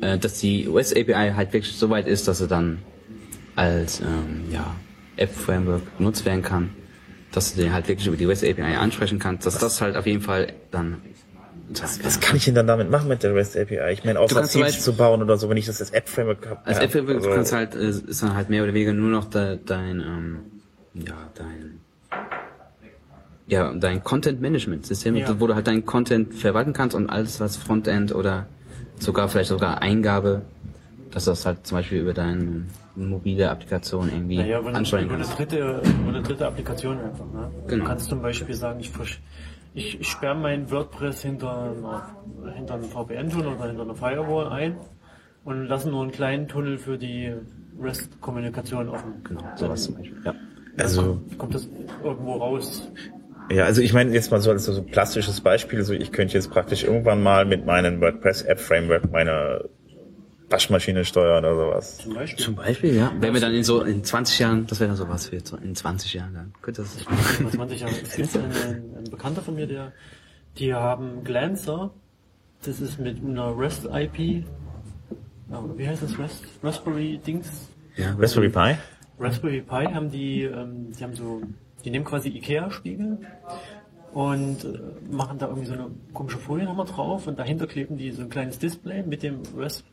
[0.01, 2.79] äh, dass die US-API halt wirklich so weit ist, dass sie dann
[3.55, 4.75] als ähm, ja,
[5.17, 6.71] App-Framework genutzt werden kann,
[7.31, 10.23] dass du den halt wirklich über die US-API ansprechen kannst, dass das halt auf jeden
[10.23, 11.03] Fall dann
[12.03, 13.93] Was kann ich denn dann damit machen mit der REST API?
[13.93, 16.47] Ich meine, außer kannst Themes Beispiel- zu bauen oder so, wenn ich das als App-Framework
[16.49, 16.67] habe.
[16.67, 19.59] Als App-Framework, du kannst halt, äh, ist dann halt mehr oder weniger nur noch de,
[19.65, 20.39] dein, ähm,
[20.95, 21.81] ja, dein,
[23.47, 25.41] ja, dein Content-Management-System, Ja.
[25.41, 28.47] wo du halt deinen Content verwalten kannst und alles, was Frontend oder
[28.99, 30.43] sogar vielleicht sogar Eingabe,
[31.11, 35.25] dass du das halt zum Beispiel über deine mobile Applikation irgendwie Naja, ansteuern über eine
[35.25, 35.39] kannst.
[35.39, 37.25] dritte, über eine dritte Applikation einfach.
[37.33, 37.51] Ne?
[37.67, 37.85] Genau.
[37.85, 39.19] Du kannst zum Beispiel sagen, ich, versch-
[39.75, 42.17] ich, ich sperre mein WordPress hinter, einer,
[42.55, 44.77] hinter einem VPN-Tunnel oder hinter einer Firewall ein
[45.45, 47.33] und lasse nur einen kleinen Tunnel für die
[47.81, 49.23] REST-Kommunikation offen.
[49.25, 50.21] Genau, sowas zum Beispiel.
[50.25, 50.35] Ja.
[50.79, 51.69] Also, Kommt das
[52.03, 52.91] irgendwo raus?
[53.51, 56.35] Ja, also ich meine jetzt mal so als so ein plastisches Beispiel, also ich könnte
[56.35, 59.69] jetzt praktisch irgendwann mal mit meinem WordPress App Framework meine
[60.51, 61.99] Waschmaschine steuern oder sowas.
[61.99, 62.45] Zum Beispiel?
[62.45, 63.13] Zum Beispiel, ja.
[63.21, 65.75] Wenn wir dann in so, in 20 Jahren, das wäre dann sowas für so in
[65.75, 67.95] 20 Jahren, dann könnte das Vor 20 Jahren.
[68.03, 68.53] Es gibt einen,
[68.97, 69.93] einen Bekannter von mir, der,
[70.59, 71.91] die haben Glancer.
[72.65, 74.45] Das ist mit einer REST-IP.
[75.51, 76.19] Ja, Wie heißt das?
[76.19, 76.45] REST?
[76.63, 77.49] Raspberry-Dings?
[77.97, 78.77] ja, Raspberry Pi?
[79.19, 81.43] Raspberry Pi haben die, ähm, die haben so,
[81.85, 83.19] die nehmen quasi Ikea-Spiegel
[84.13, 84.79] und äh,
[85.11, 88.29] machen da irgendwie so eine komische Folie nochmal drauf und dahinter kleben die so ein
[88.31, 89.85] kleines Display mit dem Ras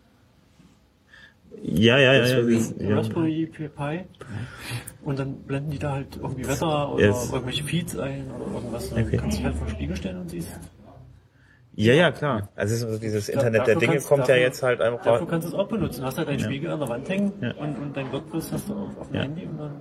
[1.64, 2.14] Ja, ja, ja.
[2.14, 2.96] ja, Raspberry- das- ja.
[2.96, 4.06] Raspberry Pi
[5.04, 7.32] und dann blenden die da halt irgendwie Wetter oder Yes.
[7.32, 8.90] irgendwelche Feeds ein oder irgendwas.
[8.90, 9.18] Dann Okay.
[9.18, 10.50] kannst du dich halt vor den Spiegel stellen und siehst.
[11.80, 12.50] Ja, ja, klar.
[12.56, 15.28] Also also dieses Internet der Dafür Dinge kannst- kommt ja dafür- jetzt halt einfach Dafür
[15.28, 16.04] kannst du es auch benutzen.
[16.04, 16.46] Hast halt deinen Ja.
[16.46, 17.54] Spiegel an der Wand hängen Ja.
[17.54, 19.22] und, und dein WordPress hast du auf, auf dem Ja.
[19.24, 19.72] Handy und dann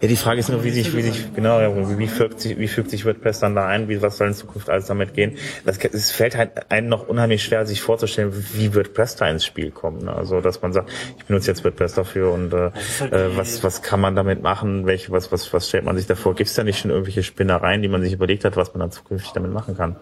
[0.00, 1.58] Ja, die Frage ist nur, wie sich, wie sich, genau,
[1.98, 4.70] wie, fügt sich, wie fügt sich WordPress dann da ein, wie, was soll in Zukunft
[4.70, 5.36] alles damit gehen?
[5.64, 9.70] Das, es fällt halt einem noch unheimlich schwer, sich vorzustellen, wie WordPress da ins Spiel
[9.70, 10.02] kommt.
[10.02, 10.12] Ne?
[10.14, 12.70] Also, dass man sagt, ich benutze jetzt WordPress dafür und äh,
[13.00, 14.86] halt äh, was, was kann man damit machen?
[14.86, 16.34] Welche, was, was, was stellt man sich davor?
[16.34, 18.90] Gibt es da nicht schon irgendwelche Spinnereien, die man sich überlegt hat, was man dann
[18.90, 19.96] zukünftig damit machen kann?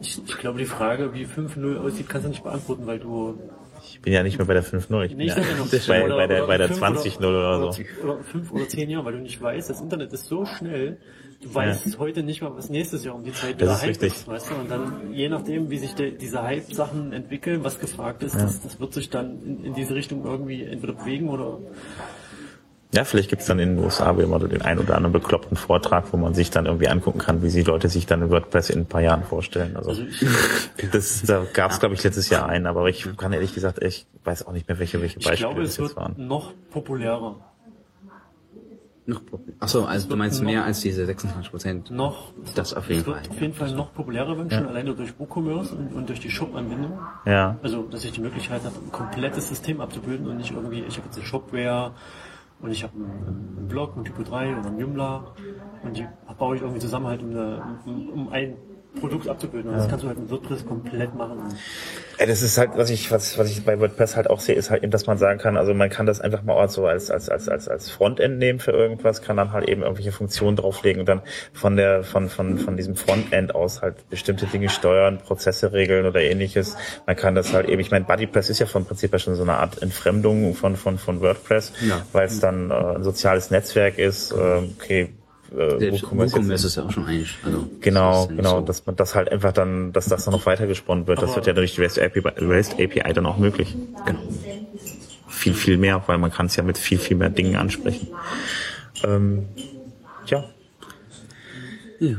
[0.00, 3.38] Ich, ich glaube, die Frage, wie 5.0 aussieht, kannst du nicht beantworten, weil du
[4.02, 5.34] bin ja nicht mehr bei der 5.0 ich bin ja
[5.86, 7.82] bei, oder- bei der, oder bei der fünf 20.0 oder, so.
[8.02, 10.98] Oder fünf oder zehn Jahre, weil du nicht weißt, das Internet ist so schnell,
[11.42, 14.12] du weißt heute nicht mal, was nächstes Jahr um die Zeit Das ist Hype richtig.
[14.12, 14.54] ist, weißt du?
[14.56, 18.78] Und dann, je nachdem, wie sich de, diese Hype-Sachen entwickeln, was gefragt ist, das, das
[18.80, 21.58] wird sich dann in, in diese Richtung irgendwie entweder bewegen oder
[22.94, 25.56] Ja, vielleicht gibt's dann in den USA wie immer so den einen oder anderen bekloppten
[25.56, 28.80] Vortrag, wo man sich dann irgendwie angucken kann, wie die Leute sich dann WordPress in
[28.80, 29.76] ein paar Jahren vorstellen.
[29.76, 33.54] Also, also ich, das, da gab's glaube ich, letztes Jahr einen, aber ich kann ehrlich
[33.54, 35.96] gesagt, ich weiß auch nicht mehr, welche, welche ich Beispiele glaube, das es jetzt wird
[35.96, 36.26] waren.
[36.26, 37.36] noch populärer.
[39.04, 39.20] Noch.
[39.58, 41.90] Achso, also du meinst mehr als diese 26 Prozent.
[41.90, 43.30] Noch, Das auf jeden es wird Fall.
[43.30, 47.00] auf jeden Fall noch populärer werden, schon alleine durch WooCommerce und, und durch die Shop-Anbindung.
[47.26, 47.56] Ja.
[47.64, 51.06] Also, dass ich die Möglichkeit habe, ein komplettes System abzubilden und nicht irgendwie, ich habe
[51.06, 51.90] jetzt eine Shopware
[52.62, 55.34] und ich habe einen, einen Blog, einen Typo 3 oder einen Joomla.
[55.82, 56.06] Und die
[56.38, 58.56] baue ich irgendwie zusammen halt, um, eine, um, um ein
[59.00, 59.70] Produkt abzubilden.
[59.70, 61.38] Und das kannst du halt mit WordPress komplett machen.
[62.20, 64.70] Ja, das ist halt, was ich, was, was ich bei WordPress halt auch sehe, ist
[64.70, 67.28] halt eben, dass man sagen kann, also man kann das einfach mal so als, als,
[67.28, 71.08] als, als, als Frontend nehmen für irgendwas, kann dann halt eben irgendwelche Funktionen drauflegen und
[71.08, 71.22] dann
[71.52, 76.20] von der, von, von, von diesem Frontend aus halt bestimmte Dinge steuern, Prozesse regeln oder
[76.20, 76.76] ähnliches.
[77.06, 79.42] Man kann das halt eben, ich meine, BuddyPress ist ja vom Prinzip her schon so
[79.42, 82.02] eine Art Entfremdung von, von, von WordPress, Ja.
[82.12, 85.12] weil es dann äh, ein soziales Netzwerk ist, äh, okay,
[85.56, 87.36] äh, WooCommerce WooCommerce ist ja auch schon eigentlich.
[87.44, 88.66] Also, Genau, das genau, so.
[88.66, 91.22] dass man das halt einfach dann, dass das dann noch weiter gesponnen wird.
[91.22, 93.76] Das wird ja durch die REST API, REST API dann auch möglich.
[94.06, 94.20] Genau.
[95.28, 98.08] Viel, viel mehr, weil man kann es ja mit viel, viel mehr Dingen ansprechen.
[99.04, 99.46] Ähm,
[100.26, 100.44] ja,
[101.98, 102.10] Ja.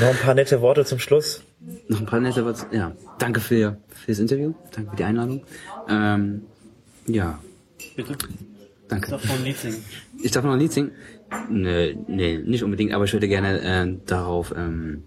[0.00, 1.42] noch ein paar nette Worte zum Schluss.
[1.88, 2.66] Noch ein paar nette Worte.
[2.72, 2.92] Ja.
[3.18, 4.52] Danke für, für das Interview.
[4.74, 5.42] Danke für die Einladung.
[5.88, 6.42] Ähm,
[7.06, 7.38] ja.
[7.96, 8.16] Bitte?
[8.88, 9.10] Danke.
[9.10, 9.82] Darf man ein Lied singen?
[10.22, 10.92] Ich darf noch ein Lied singen?
[11.50, 15.04] Nee, nee, nicht unbedingt, aber ich würde gerne äh, darauf ähm,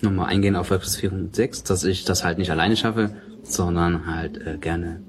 [0.00, 3.10] nochmal eingehen auf WordPress 4.6, dass ich das halt nicht alleine schaffe,
[3.42, 5.02] sondern halt äh, gerne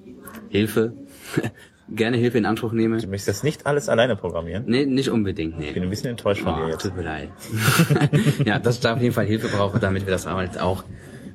[0.49, 0.93] Hilfe,
[1.89, 2.97] gerne Hilfe in Anspruch nehme.
[2.97, 4.63] Du möchtest das nicht alles alleine programmieren.
[4.67, 5.67] Nee, nicht unbedingt, nee.
[5.69, 6.81] Ich bin ein bisschen enttäuscht von dir Oh, jetzt.
[6.83, 7.29] tut mir leid.
[8.45, 10.83] ja, dass ich da auf jeden Fall Hilfe brauche, damit wir das halt auch.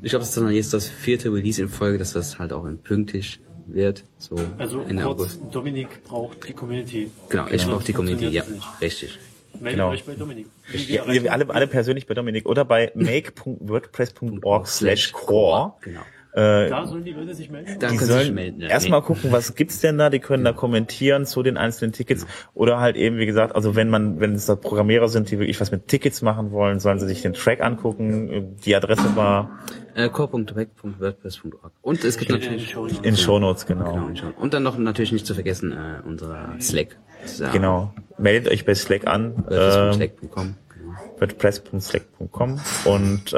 [0.03, 2.65] Ich glaube, das ist dann jetzt das vierte Release in Folge, dass das halt auch
[2.67, 3.41] in pünktlich
[3.75, 4.05] wird.
[4.19, 5.41] So Also Ende kurz, August.
[5.51, 7.11] Dominik braucht die Community.
[7.29, 8.45] Genau, ich Genau, brauche die Community, ja,
[8.81, 9.19] richtig.
[9.55, 9.91] Meldet Genau.
[9.91, 10.47] euch bei Dominik.
[10.89, 15.75] Ja, alle, alle persönlich bei Dominik oder bei make.wordpress.org slash core.
[15.83, 16.01] Genau.
[16.35, 17.77] Äh, Da sollen die Leute sich melden?
[17.79, 18.61] Da die können Sie sollen sich melden.
[18.63, 18.69] ja.
[18.69, 19.07] erstmal Nee.
[19.07, 22.97] gucken, was gibt's denn da, die können da kommentieren zu den einzelnen Tickets oder halt
[22.97, 25.89] eben, wie gesagt, also wenn man, wenn es da Programmierer sind, die wirklich was mit
[25.89, 28.57] Tickets machen wollen, sollen sie sich den Track angucken.
[28.65, 29.59] Die Adresse war
[29.95, 31.73] Äh, core.weg.wordpress.org.
[31.83, 32.99] Und es gibt Steht in den natürlich Shownotes.
[33.03, 34.09] in Shownotes, genau, genau.
[34.09, 36.97] in Show- und dann noch natürlich nicht zu vergessen äh, unser Slack.
[37.39, 37.95] Ja Genau.
[38.19, 40.55] Meldet euch bei Slack an, ähm, WordPress.slack.com.
[40.99, 41.21] Genau.
[41.21, 43.37] wordpress.slack.com und äh,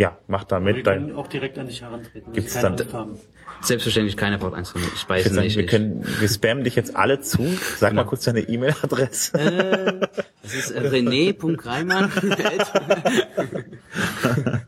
[0.00, 0.86] ja, macht da Wir mit.
[0.86, 2.32] Da, können auch direkt an dich herantreten.
[2.32, 2.76] Gibt's dann-.
[3.62, 4.86] Selbstverständlich keine Port 1 von mir.
[4.88, 5.56] Ich ich weiß nicht.
[5.56, 7.42] wir ich- können, wir spammen dich jetzt alle zu.
[7.78, 9.38] Sag mal kurz deine E-Mail-Adresse.
[9.38, 10.00] Äh,
[10.42, 12.12] das ist äh, rené.reimann.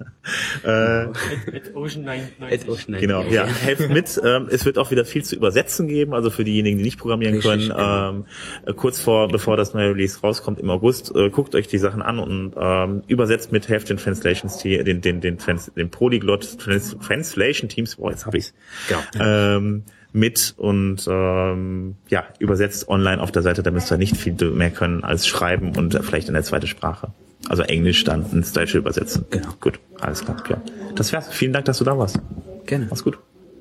[0.64, 3.00] At Ocean 99.
[3.00, 4.20] Genau, ja, helft mit.
[4.24, 7.34] Ähm, es wird auch wieder viel zu übersetzen geben, also für diejenigen, die nicht programmieren
[7.34, 7.68] Richtig, können.
[7.68, 8.10] genau.
[8.10, 8.24] Ähm,
[8.66, 12.02] äh, kurz vor, bevor das neue Release rauskommt im August, äh, guckt euch die Sachen
[12.02, 16.58] an und ähm, übersetzt mit, helft den Translations, die, den, den, den, Trans, den Polyglot
[16.58, 18.54] Trans, Translation Teams, boah, jetzt hab ich's.
[18.88, 19.24] Genau.
[19.24, 24.34] Ähm, mit und ähm, ja, übersetzt online auf der Seite, da müsst ihr nicht viel
[24.50, 27.12] mehr können als schreiben und äh, vielleicht in der zweiten Sprache.
[27.49, 29.24] Also Englisch dann ins Deutsche übersetzen.
[29.30, 29.49] Genau.
[29.61, 30.62] Gut, alles klar, klar.
[30.94, 31.28] Das wär's.
[31.28, 32.20] Vielen Dank, dass du da warst.
[32.66, 32.86] Gerne.
[32.90, 33.18] Mach's gut.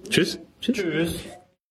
[0.10, 0.40] Tschüss.
[0.62, 1.16] Tschüss.